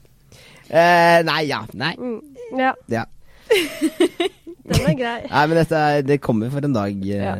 [0.68, 1.60] Eh, nei, ja.
[1.74, 1.92] Nei.
[2.00, 2.18] Mm.
[2.58, 3.04] Ja, Ja.
[4.68, 5.20] den er grei.
[5.30, 7.34] Nei, men dette er, det kommer for en dag, eh, Ja.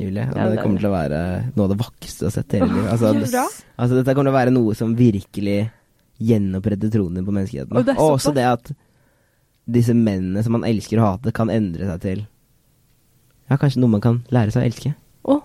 [0.00, 0.24] Julie.
[0.30, 1.18] Og Ja, det er kommer til å være
[1.56, 2.90] noe av det vakreste jeg har sett i hele livet.
[2.94, 3.42] Altså, det,
[3.76, 5.58] altså, dette kommer til å være noe som virkelig
[6.24, 7.74] gjenoppretter troen din på menneskeheten.
[7.76, 8.72] Og det Og også det at
[9.66, 12.24] disse mennene som man elsker å hate, kan endre seg til
[13.50, 14.94] Ja, kanskje noe man kan lære seg å elske.
[15.24, 15.38] Å,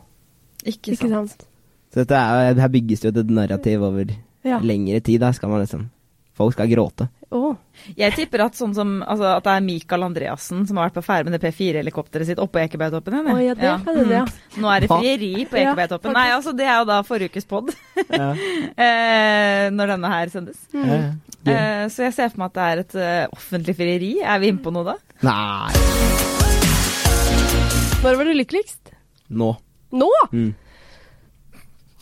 [0.66, 1.36] Ikke, ikke sant.
[1.36, 1.46] sant.
[1.92, 4.12] Så dette er, her bygges det jo et narrativ over
[4.46, 4.60] Ja.
[4.64, 5.20] lengre tid.
[5.22, 5.90] Da skal man liksom
[6.40, 7.10] Folk skal gråte.
[7.36, 7.58] Oh.
[8.00, 11.04] Jeg tipper at sånn som altså, At det er Mikael Andreassen som har vært på
[11.04, 14.24] ferde med det P4-helikopteret sitt oppå Ekebergtoppen Oh, ja, det kan det, ja.
[14.24, 14.62] mm.
[14.64, 16.16] Nå er det frieri på Ekebergtoppen.
[16.16, 17.74] Nei, altså det er jo da forrige ukes pod,
[18.08, 18.32] Ja.
[18.86, 20.64] eh, når denne her sendes.
[20.74, 21.20] Mm.
[21.48, 24.10] Eh, så jeg ser for meg at det er et eh, offentlig frieri.
[24.22, 24.96] Er vi inne på noe da?
[25.24, 25.72] Nei.
[28.04, 28.92] Når var du lykkeligst?
[29.30, 29.54] Nå.
[29.96, 30.10] Nå?
[30.34, 30.52] Mm.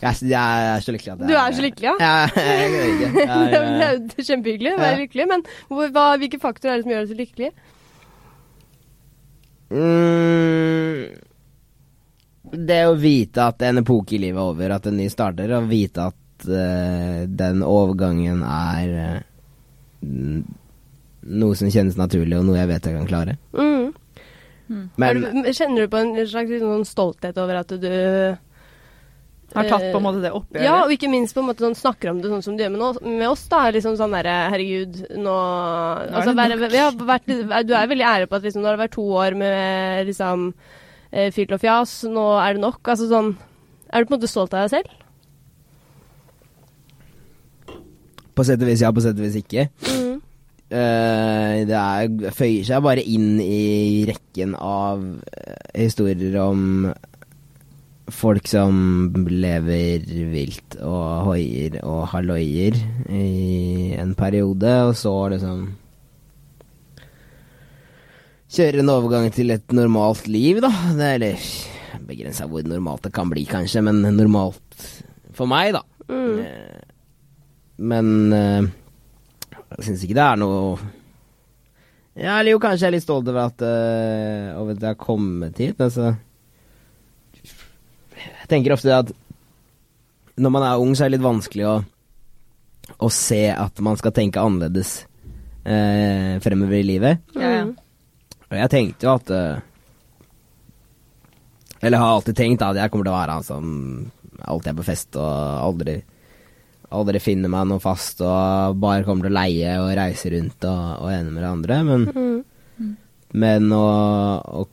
[0.02, 1.96] Jeg, er- jeg er så lykkelig at jeg Du er så lykkelig, ja?
[2.02, 3.00] Jeg, jeg jeg.
[3.02, 5.00] Jeg, Det jeg, er kjempehyggelig å være Ja.
[5.06, 7.50] lykkelig, men hvor, hva, hvilke faktorer er det som gjør deg så lykkelig?
[9.74, 11.02] mm,
[12.68, 15.68] det å vite at en epoke i livet er over, at en ny starter, og
[15.72, 16.16] vite at
[16.46, 19.22] eh, den overgangen er eh,
[21.28, 23.38] noe som kjennes naturlig, og noe jeg vet jeg kan klare.
[23.58, 23.94] Mm.
[25.00, 27.88] Men er du, kjenner du på en slags sånn stolthet over at du
[29.56, 30.66] Har tatt på en Eh, måte det oppgjøret?
[30.66, 32.74] Ja, og ikke minst på en måte sånn, snakker om det sånn som du gjør
[32.74, 33.46] med, oss, med oss.
[33.48, 35.36] da, liksom sånn derre Herregud, nå
[36.04, 37.32] altså, vær, vi har vært,
[37.64, 40.50] Du er veldig ærlig på at liksom, nå har det vært to år med liksom
[41.16, 42.82] eh, og fjas, nå er det nok.
[42.84, 43.38] Altså sånn
[43.88, 44.97] Er du på en måte stolt av deg selv?
[48.38, 49.68] På sett og vis ja, på sett og vis ikke.
[49.90, 50.16] Mm.
[50.68, 56.90] Eh, det er, føyer seg bare inn i rekken av eh, historier om
[58.12, 62.78] folk som lever vilt og hoier og halloier
[63.12, 65.68] i en periode, og så liksom
[68.48, 70.70] Kjører en overgang til et normalt liv, da.
[70.96, 71.48] Det er eller
[72.08, 74.86] begrensa hvor normalt det kan bli, kanskje, men normalt
[75.36, 75.82] for meg, da.
[76.08, 76.40] Mm.
[76.46, 76.97] Eh,
[77.78, 78.70] Men eh,
[79.78, 80.78] jeg syns ikke det er noe
[82.18, 85.02] Ja, eller jo, kanskje jeg er litt stolt over at, eh, over at jeg har
[85.02, 85.78] kommet hit.
[85.78, 86.16] Altså
[88.18, 89.14] Jeg tenker ofte at
[90.38, 91.76] når man er ung, så er det litt vanskelig å,
[93.02, 95.00] å se at man skal tenke annerledes
[95.66, 97.24] eh, fremover i livet.
[97.38, 97.64] Ja, ja.
[98.48, 99.58] Og jeg tenkte jo at eh,
[101.84, 103.66] Eller har alltid tenkt at jeg kommer til å være han som
[104.38, 105.34] alltid er på fest og
[105.68, 105.98] aldri
[106.96, 110.84] Aldri finner meg noe fast og bare kommer til å leie og reise rundt og,
[111.04, 111.80] og ene med det andre.
[111.84, 112.08] Men,
[112.78, 112.92] Mm.
[113.34, 113.86] men å,
[114.62, 114.68] å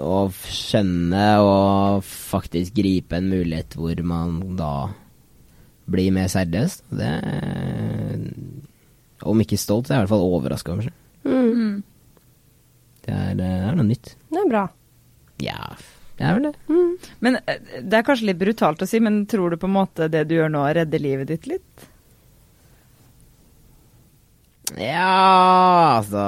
[0.00, 4.68] å skjønne og faktisk gripe en mulighet hvor man da
[5.90, 6.76] blir mer seriøs.
[6.94, 7.08] Det
[9.26, 10.94] Om ikke stolt, så er jeg i hvert fall overraska over seg.
[11.26, 11.82] Mm.
[13.04, 14.14] Det er, det er noe nytt.
[14.30, 14.62] Det er bra.
[15.42, 15.58] Ja,
[16.20, 16.80] det er vel det.
[17.24, 20.10] Men eh, Det er kanskje litt brutalt å si, men tror du på en måte
[20.12, 21.86] det du gjør nå, redder livet ditt litt?
[24.78, 26.20] Ja, altså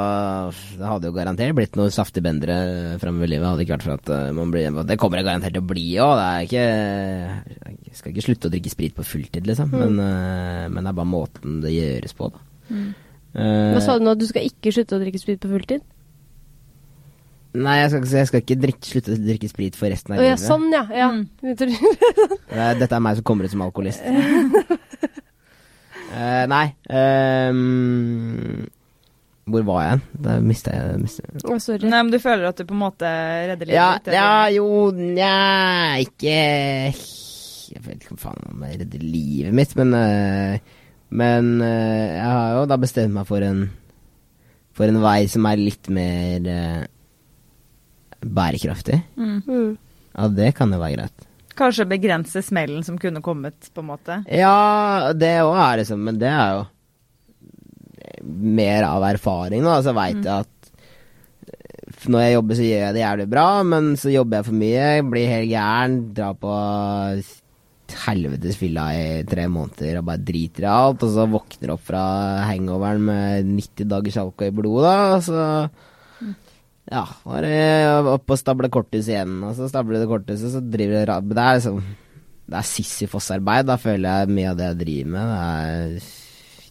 [0.81, 3.47] Det hadde jo garantert blitt noe saftig bendere framover i livet.
[3.53, 5.85] Hadde ikke vært for at eh, man blir Det kommer det garantert til å bli
[6.03, 6.15] òg.
[6.19, 6.65] Det er ikke
[7.87, 9.71] Jeg skal ikke slutte å drikke sprit på fulltid, liksom.
[9.77, 12.43] Men, eh, men det er bare måten det gjøres på, da.
[12.73, 14.17] Eh, Hva sa du nå?
[14.19, 15.85] Du skal ikke slutte å drikke sprit på fulltid?
[17.55, 20.19] Nei, jeg skal, ikke- jeg skal ikke drikke, slutte å drikke sprit for resten av
[20.19, 20.47] av ja, livet.
[20.49, 20.85] sånn ja.
[20.97, 21.09] ja.
[21.13, 21.27] Mm.
[22.53, 24.01] Det dette er meg som kommer ut som alkoholist.
[26.13, 28.65] uh, nei um,
[29.53, 30.01] Hvor var jeg?
[30.25, 31.89] Da mista jeg mistet jeg- Å, sorry.
[31.89, 33.09] Nei, men Du føler at du på en måte
[33.51, 34.15] redder livet Ja, ditt?
[34.17, 35.35] ja, jo, nja
[36.05, 36.37] Ikke
[37.73, 40.57] Jeg vet ikke hva faen om jeg redder livet mitt, men uh,
[41.13, 43.67] Men uh, jeg har jo da bestemt meg for en
[44.73, 46.49] For en vei som er litt mer
[48.23, 49.03] bærekraftig.
[49.17, 49.43] Mm.
[49.47, 49.71] Mm.
[50.13, 51.29] Ja, det kan jo være greit.
[51.57, 54.23] Kanskje begrense smellen som kunne kommet, på en måte?
[54.33, 56.63] Ja, det òg er liksom, men det er jo
[58.23, 59.77] mer av erfaring, da.
[59.85, 60.73] Så veit jeg at
[61.53, 64.61] eh, når jeg jobber, så gjør jeg det jævlig bra, men så jobber jeg for
[64.65, 66.57] mye, blir helt gæren, drar på
[67.93, 72.05] helvetes fylla i tre måneder og bare driter i alt, og så våkner opp fra
[72.49, 75.43] hangoveren med 90 dagers alkohol i blodet, da, og så
[76.91, 77.59] ja, var det
[78.11, 81.61] opp og stable korthus igjen, og så stabler det korthuset, så driver du Det er
[81.61, 81.79] liksom
[82.51, 85.31] Det er Sisyfos-arbeid, da føler jeg mye av det jeg driver med.
[85.31, 86.11] Det er,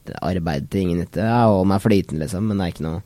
[0.01, 1.24] det er arbeid til ingen nytte.
[1.24, 3.01] Jeg holder meg flytende, liksom, men det er ikke noe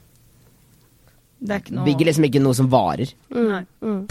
[1.40, 3.16] Det er ikke noe Bygger liksom ikke noe som varer.
[3.38, 3.64] Nei.
[3.86, 4.02] Mm.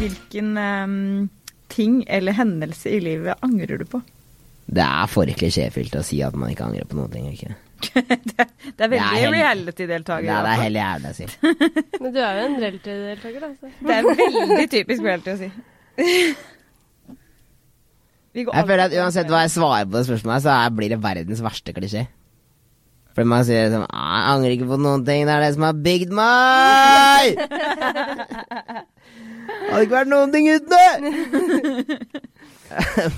[0.00, 1.28] Hvilken um,
[1.72, 4.02] ting eller hendelse i livet angrer du på?
[4.70, 7.08] Det er for klisjéfylt å si at man ikke angrer på noe.
[7.10, 7.26] ting.
[7.32, 7.56] Ikke?
[8.30, 10.26] det, det er veldig reality-deltaker.
[10.28, 10.62] Ja, det er altså.
[10.66, 11.26] helt jævlig å si.
[12.02, 13.50] Men du er jo en reality-deltaker, da.
[13.56, 13.72] Så.
[13.88, 15.50] Det er veldig typisk reality å si.
[18.30, 21.00] Vi går Jeg føler at uansett hva jeg svarer på det spørsmålet, så blir det
[21.02, 22.06] verdens verste klisjé.
[23.10, 25.66] Fordi man sier liksom «Ah, 'Jeg angrer ikke på noen ting, det er det som
[25.66, 27.34] har bygd meg'!
[29.70, 30.92] Hadde ikke vært noen ting uten det!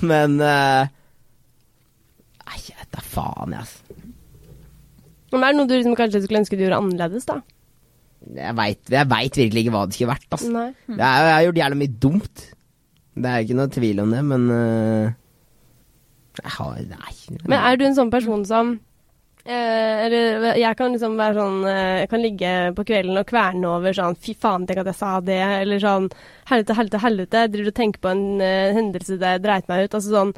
[0.00, 0.88] Men uh,
[2.48, 3.91] Nei, jeg vet da faen, jeg, altså.
[5.40, 7.40] Men er det noe du liksom kanskje skulle ønske du gjorde annerledes, da?
[8.22, 10.52] Jeg veit virkelig ikke hva det skulle vært, altså.
[10.52, 10.68] Nei.
[10.86, 12.46] Det er, jeg har gjort jævlig mye dumt.
[13.12, 15.10] Det er ikke noe tvil om det, men uh,
[16.40, 17.14] Jeg har Nei.
[17.42, 18.78] Men er du en sånn person som
[19.42, 20.06] Uh,
[20.54, 24.14] jeg kan liksom være sånn uh, Jeg kan ligge på kvelden og kverne over sånn
[24.14, 25.40] Fy faen, tenk at jeg sa det.
[25.64, 26.06] Eller sånn
[26.46, 27.42] Helvete, helvete, helvete.
[27.50, 29.96] Driver du og tenker på en uh, hendelse der jeg dreit meg ut.
[29.98, 30.30] Altså sånn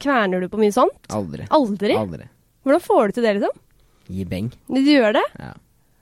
[0.00, 1.10] Kverner du på mye sånt?
[1.10, 1.48] Aldri.
[1.58, 1.98] Aldri?
[1.98, 2.30] Aldri.
[2.62, 3.58] Hvordan får du til det, liksom?
[4.10, 4.52] Gi beng.
[4.68, 5.26] Du gjør det?
[5.38, 5.52] Ja.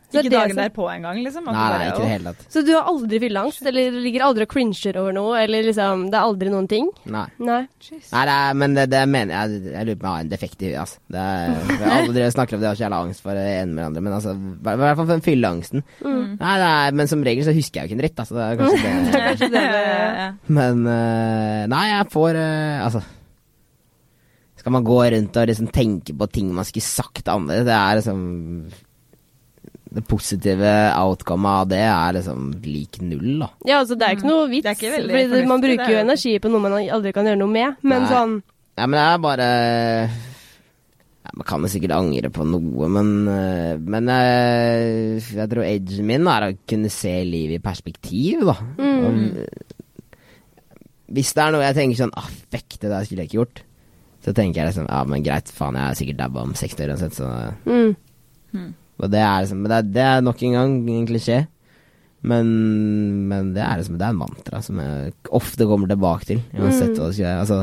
[0.09, 1.45] Så Ikke det dagen så- derpå engang, liksom?
[1.45, 2.45] Nei, nei, ikke det hele tatt.
[2.49, 3.67] Så du har aldri fylleangst?
[3.69, 5.35] Eller ligger aldri og cringer over noe?
[5.43, 6.87] Eller liksom Det er aldri noen ting?
[7.05, 7.27] Nei.
[7.39, 7.59] Nei.
[7.91, 10.31] Nei, det er, men det, det mener jeg Jeg lurer på om jeg har en
[10.33, 10.97] defekt i huet, altså.
[11.13, 13.83] Det er, alle dere snakker om det, har ikke jævla angst for det ene med
[13.83, 15.85] det andre, men altså I hvert fall for fylleangsten.
[16.01, 16.25] Mm.
[16.41, 18.33] Nei, det er, men som regel så husker jeg jo ikke en dritt, altså.
[18.33, 18.81] Det er kanskje
[19.13, 19.23] det.
[19.29, 20.35] Kanskje det.
[20.49, 23.05] Men øh, Nei, jeg får øh, Altså
[24.69, 27.97] Skal man gå rundt og liksom tenke på ting man skulle sagt annerledes, det er
[27.97, 28.19] liksom
[29.89, 33.49] Det positive outcomet av det er liksom lik null, da.
[33.65, 34.67] Ja, altså det er ikke noe vits.
[34.69, 37.25] Er ikke veldig fordi det, man bruker jo er- energi på noe man aldri kan
[37.31, 37.79] gjøre noe med.
[37.81, 38.11] Men Nei.
[38.13, 38.35] sånn
[38.77, 39.47] Ja, men det er bare
[41.25, 46.07] ja, Man kan jo sikkert angre på noe, men, øh, men jeg, jeg tror edgen
[46.13, 48.59] min er å kunne se livet i perspektiv, da.
[48.85, 49.17] Og,
[51.09, 53.65] hvis det er noe jeg tenker sånn ah, fuck, det der skulle jeg ikke gjort,
[54.29, 56.93] så tenker jeg liksom ja, men greit, faen, jeg er sikkert dabba om 60 år
[56.95, 57.29] uansett, så
[57.65, 57.95] mm.
[58.99, 61.39] Og det er liksom men det er, det er nok en gang en klisjé.
[62.29, 62.49] Men,
[63.31, 66.97] men det er liksom Det er en mantra som jeg ofte kommer tilbake til, uansett
[66.99, 67.43] hva det skal.
[67.45, 67.59] Altså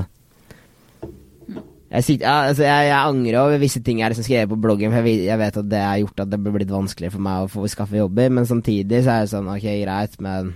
[1.96, 4.92] jeg, sitter, ja, altså jeg, jeg angrer over visse ting jeg liksom skrevet på bloggen,
[4.92, 7.24] for jeg, vet- jeg vet at det har gjort at det har blitt vanskeligere for
[7.28, 10.50] meg å få skaffe jobber, men samtidig så er det sånn ok, greit, men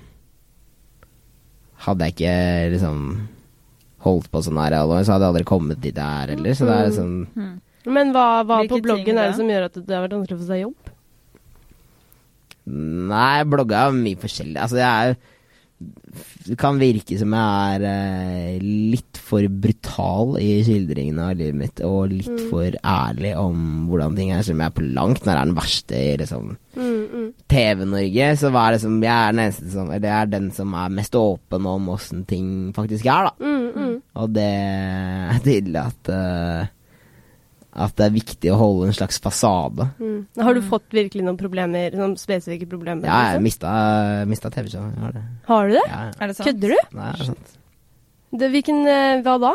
[1.86, 2.34] hadde jeg ikke
[2.74, 3.03] liksom
[4.06, 6.54] holdt på sånn her så hadde jeg aldri kommet dit jeg er heller.
[6.56, 7.18] Så det er sånn
[7.89, 10.38] Men hva, hva på bloggen ting er det som gjør at det har vært vanskelig
[10.38, 10.95] å få seg jobb?
[12.70, 14.60] Nei, blogga er mye forskjellig.
[14.62, 15.20] Altså, jeg er jo
[16.50, 21.80] Det kan virke som jeg er eh, litt for brutal i skildringene av livet mitt,
[21.88, 22.50] og litt Mm.
[22.50, 25.95] for ærlig om hvordan ting er, som jeg er på langt nær er den verste
[25.95, 27.34] i liksom Mm, mm.
[27.47, 28.28] TV-Norge.
[28.38, 30.89] Så er det som, jeg er den eneste som Eller jeg er den som er
[30.89, 33.32] mest åpen om åssen ting faktisk er, da.
[34.20, 34.26] Mm, mm.
[34.26, 34.50] Og det
[35.36, 36.68] er tydelig at uh,
[37.86, 39.88] At det er viktig å holde en slags fasade.
[40.02, 40.26] Mm.
[40.42, 43.08] Har du fått virkelig noen problemer, noen spesifikke problemer?
[43.08, 43.72] Ja, jeg mista,
[44.28, 44.98] mista TV-showet.
[45.00, 45.20] Har.
[45.48, 45.86] Har du det?
[45.86, 46.18] Ja, ja.
[46.18, 46.50] Er det sant?
[46.50, 46.98] Kødder du?
[46.98, 47.54] Nei, det er sant.
[48.42, 49.54] det hvilken, eh, hva da?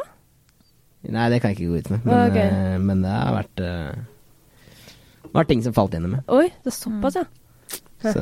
[1.05, 2.07] Nei, det kan jeg ikke gå ut med.
[2.07, 2.47] Men, okay.
[2.49, 2.55] ok.
[2.55, 6.29] eh, men det har vært uh, var ting som falt gjennom med.
[6.31, 7.27] Oi, det er såpass, ja.
[8.05, 8.12] Så,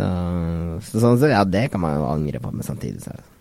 [0.86, 3.31] så sånn så, ja, det kan man jo angre på, men samtidig så er det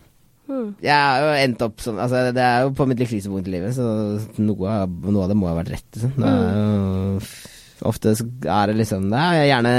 [0.50, 0.68] Mm.
[0.82, 3.54] Jeg har jo endt opp som Altså, det er jo på mitt lykkeligste punkt i
[3.54, 3.84] livet, så
[4.42, 6.14] noe noe av det må ha vært rett, liksom.
[6.18, 7.20] Det er jo
[7.82, 9.74] Ofte er det liksom Det er gjerne,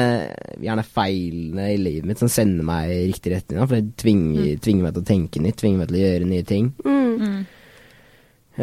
[0.63, 4.87] gjerne feilene i livet mitt som sender meg i riktig retning, for det tvinger, tvinger
[4.87, 6.71] meg til å tenke nytt, tvinger meg til å gjøre nye ting.
[6.83, 7.13] Mm.
[7.23, 7.45] Mm.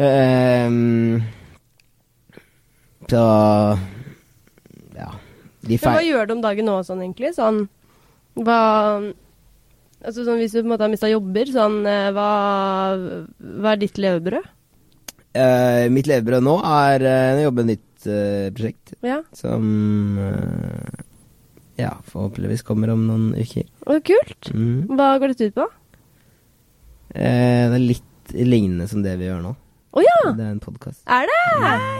[0.01, 1.23] Ehm,
[3.09, 3.23] så
[4.95, 5.09] Ja.
[5.61, 7.33] De Men hva gjør du om dagen nå sånn, egentlig?
[7.37, 7.67] Sånn
[8.37, 8.59] Hva
[10.01, 12.29] Altså sånn hvis du på en måte har mista jobber, sånn eh, hva,
[13.61, 14.49] hva er ditt levebrød?
[15.31, 19.21] Uh, mitt levebrød nå er å jobbe med et nytt uh, prosjekt Ja.
[19.37, 19.63] som
[20.19, 21.05] uh,
[21.79, 23.65] ja, forhåpentligvis kommer om noen uker.
[23.87, 24.51] Å, kult.
[24.53, 24.89] Mm.
[24.91, 25.67] Hva går dette ut på?
[27.15, 29.53] Eh, det er litt lignende som det vi gjør nå.
[29.91, 30.19] Å ja!
[30.37, 31.01] Det er en podkast.
[31.11, 31.39] Er det?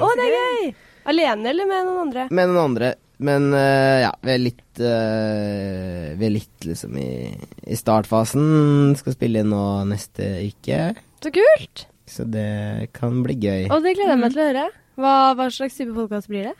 [0.03, 0.69] Å, det er gøy!
[1.11, 2.27] Alene eller med noen andre?
[2.31, 2.93] Med noen andre.
[3.21, 7.29] Men uh, ja, vi er litt uh, Vi er litt liksom i,
[7.69, 8.95] i startfasen.
[8.97, 10.83] Skal spille inn nå neste uke.
[11.21, 11.85] Så kult!
[12.09, 13.67] Så det kan bli gøy.
[13.69, 14.67] Og det gleder jeg meg til å høre.
[14.99, 16.55] Hva, hva slags type podkast blir det?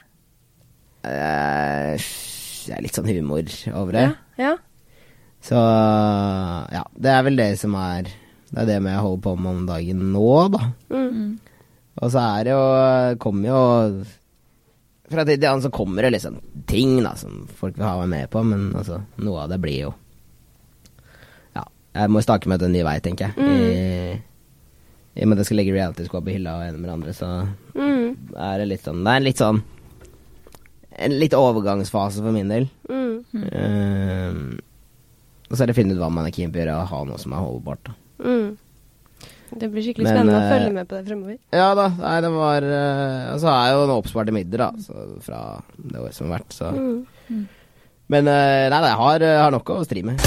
[1.02, 1.98] Uh,
[2.68, 4.06] det er litt sånn humor over det.
[4.38, 4.52] Ja.
[4.52, 4.54] ja.
[5.42, 8.06] Så ja, det er vel det som er
[8.52, 10.68] Det er det med jeg holder på med om dagen nå, da.
[10.94, 11.32] Mm.
[11.98, 12.66] Og så er det jo
[13.24, 13.62] Kommer jo
[15.12, 16.40] Fra at annen så kommer det liksom
[16.70, 19.80] ting da som folk vil ha meg med på, men altså, noe av det blir
[19.90, 19.94] jo
[21.58, 21.66] Ja,
[22.00, 23.36] jeg må stake meg ut en ny vei, tenker jeg.
[23.44, 24.22] I,
[25.20, 27.14] I og med at jeg skal legge reality-skoa på hylla og ene med det andre,
[27.18, 27.32] så
[27.76, 28.16] Mm.
[28.36, 29.62] er det litt sånn Det er litt sånn
[31.02, 32.66] En litt overgangsfase for min del.
[32.90, 33.24] Mm.
[33.56, 34.60] Ehm,
[35.50, 36.88] og så er det å finne ut hva man er keen på å gjøre, og
[36.92, 37.84] ha noe som er holdbart.
[37.88, 37.94] da.
[38.28, 38.58] Mm.
[39.52, 41.38] Det blir skikkelig Men, spennende å eh, følge med på det fremover.
[41.52, 45.08] Ja da, nei, det var uh, Altså så er jo noe oppsparte midler, da, så,
[45.26, 45.42] fra
[45.76, 47.48] det året som har vært, så Mm.
[48.12, 50.20] Men eh, nei, nei, jeg har, har nok å stri med.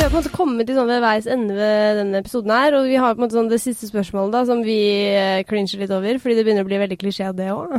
[0.00, 2.74] Vi har på en måte kommet til sånn ved veis ende ved denne episoden her,
[2.78, 4.78] og vi har på en måte sånn det siste spørsmålet da, som vi
[5.12, 7.74] eh, cringer litt over, fordi det begynner å bli veldig klisjé av det òg.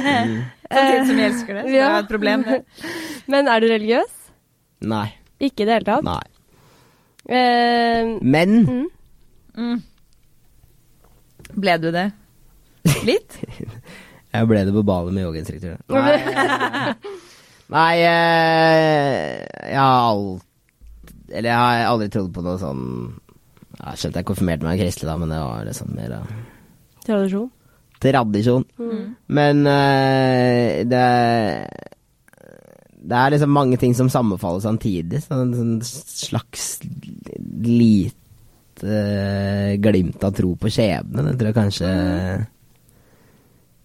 [0.68, 1.64] Samtidig som vi elsker det.
[1.64, 1.88] Så det Ja.
[1.96, 2.44] er et problem.
[2.46, 2.60] det.
[3.32, 4.12] Men er du religiøs?
[4.86, 5.06] Nei.
[5.40, 6.04] Ikke i det hele tatt?
[6.06, 6.22] Nei.
[7.28, 8.86] Eh, Men mm.
[9.56, 9.80] Mm.
[11.56, 12.06] Ble du det?
[13.06, 13.38] Litt?
[14.36, 15.78] jeg ble det på ballet med yogainstruktør.
[15.90, 16.94] Nei,
[17.76, 20.44] nei eh, jeg har alt
[21.32, 22.84] Eller jeg har aldri trodd på noe sånn
[23.80, 26.30] Jeg skjønte jeg konfirmerte meg kristelig, da, men det var liksom mer av
[27.06, 27.50] Tradisjon.
[28.02, 28.64] tradisjon.
[28.82, 29.02] Mm.
[29.30, 31.02] Men uh, det
[33.06, 35.22] Det er liksom mange ting som sammenfaller samtidig.
[35.26, 36.66] Sånn, sånn slags
[37.62, 41.30] lite eh, glimt av tro på skjebnen.
[41.30, 41.94] Det tror jeg kanskje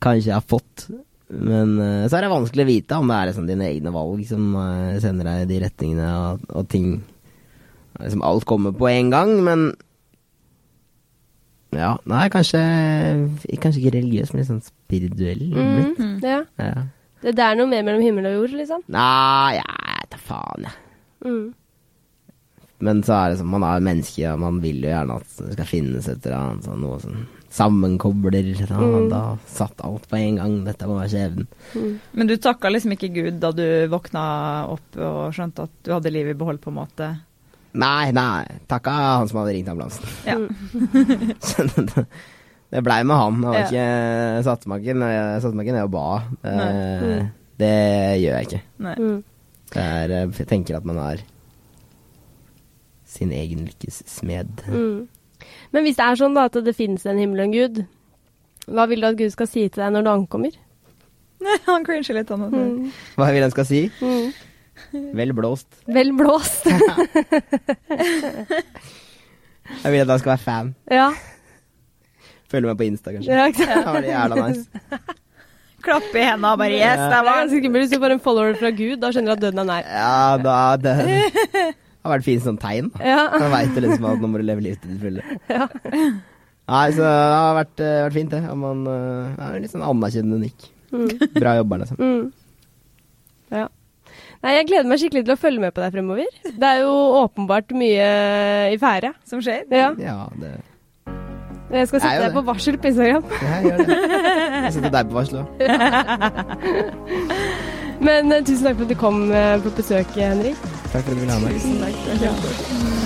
[0.01, 0.87] Kanskje jeg har fått.
[1.31, 4.23] Men eh, så er det vanskelig å vite om det er liksom dine egne valg
[4.27, 6.89] som eh, sender deg i de retningene, og, og ting
[8.01, 9.67] liksom Alt kommer på en gang, men
[11.71, 12.59] ja, nei, kanskje
[13.61, 15.45] Kanskje ikke religiøs, men litt sånn spirituell.
[15.53, 16.17] Mm -hmm.
[16.25, 16.41] Ja.
[16.57, 16.83] Ja.
[17.21, 18.81] Det, det er noe mer mellom himmel og jord, liksom.
[18.93, 20.77] Nei, jeg vet da faen, jeg.
[21.27, 21.49] Mm.
[22.81, 25.51] Men så er det sånn, man er menneske, og man vil jo gjerne at det
[25.53, 27.19] skal finnes et eller annet sånn, noe som
[27.51, 28.47] sammenkobler.
[28.65, 29.09] Da, Mm.
[29.11, 30.55] da satt alt på en gang.
[30.65, 31.47] Dette må være skjebnen.
[31.75, 31.99] Mm.
[32.17, 34.23] Men du takka liksom ikke Gud da du våkna
[34.71, 37.11] opp og skjønte at du hadde livet i behold, på en måte?
[37.77, 38.45] Nei, nei.
[38.67, 40.07] Takka han som hadde ringt ambulansen.
[40.25, 40.39] Ja.
[42.71, 43.33] Det- blei med han.
[43.41, 43.65] Jeg var Ja.
[43.67, 45.01] ikke, satsmaken.
[45.43, 46.23] Satsmaken er og ba.
[46.43, 47.29] Eh, Nei.
[47.59, 48.61] Det gjør jeg ikke.
[48.79, 48.95] Nei.
[48.95, 49.23] Mm.
[49.71, 51.17] Det er, eh, jeg tenker at man er
[53.05, 54.47] sin egen lykkes smed.
[54.67, 55.07] Mm.
[55.73, 57.85] Men hvis det er sånn da at det finnes en himmel og en gud,
[58.71, 60.51] hva vil du at Gud skal si til deg når du ankommer?
[61.65, 62.41] Han cringer litt, han.
[62.41, 62.55] også.
[62.55, 62.91] Mm.
[63.17, 63.91] Hva vil han skal si?
[64.01, 64.33] Mm.
[65.17, 65.67] Vel blåst.
[65.87, 66.65] Vel blåst.
[69.83, 70.75] Jeg vil at han skal være fan.
[70.91, 71.11] ja.
[72.51, 73.31] Følge meg på Insta, kanskje.
[73.31, 73.85] ja, ikke sant?
[73.85, 75.19] Det var jævla nice.
[75.85, 77.07] Klappe i hendene og bare Yes, Ja.
[77.09, 78.97] Det var ganske skummelt hvis du får en follower fra Gud.
[79.01, 79.87] Da skjønner du at døden er nær.
[79.87, 80.95] Ja, da det,
[82.03, 82.91] har vært fint sånn tegn.
[83.01, 83.23] Ja.
[83.33, 85.39] Da veit liksom at nå må du leve livet til det fulle.
[85.49, 85.67] Ja.
[86.71, 88.55] Nei, så det har vært, uh, vært fint, det.
[88.61, 90.69] Man uh, er litt sånn anerkjennende nikk.
[90.93, 91.09] Mm.
[91.35, 91.99] Bra jobba, liksom.
[91.99, 93.55] Mm.
[93.57, 93.67] Ja.
[94.41, 96.37] Nei, jeg gleder meg skikkelig til å følge med på deg fremover.
[96.45, 96.93] Det er jo
[97.25, 98.07] åpenbart mye
[98.73, 99.11] i ferde.
[99.27, 99.65] Som skjer.
[99.69, 99.91] Ja.
[100.01, 100.55] Ja, det
[101.71, 103.23] Jeg skal sette jeg deg på varsel på Instagram.
[103.41, 103.85] Jeg gjør det.
[104.65, 105.47] Jeg setter deg på varsel òg.
[108.07, 110.57] Men eh, tusen takk for at du kom eh, på besøk, Henrik.
[110.91, 111.51] Takk for at du ville ha meg.
[111.59, 111.97] Tusen takk.
[112.11, 113.00] Det var.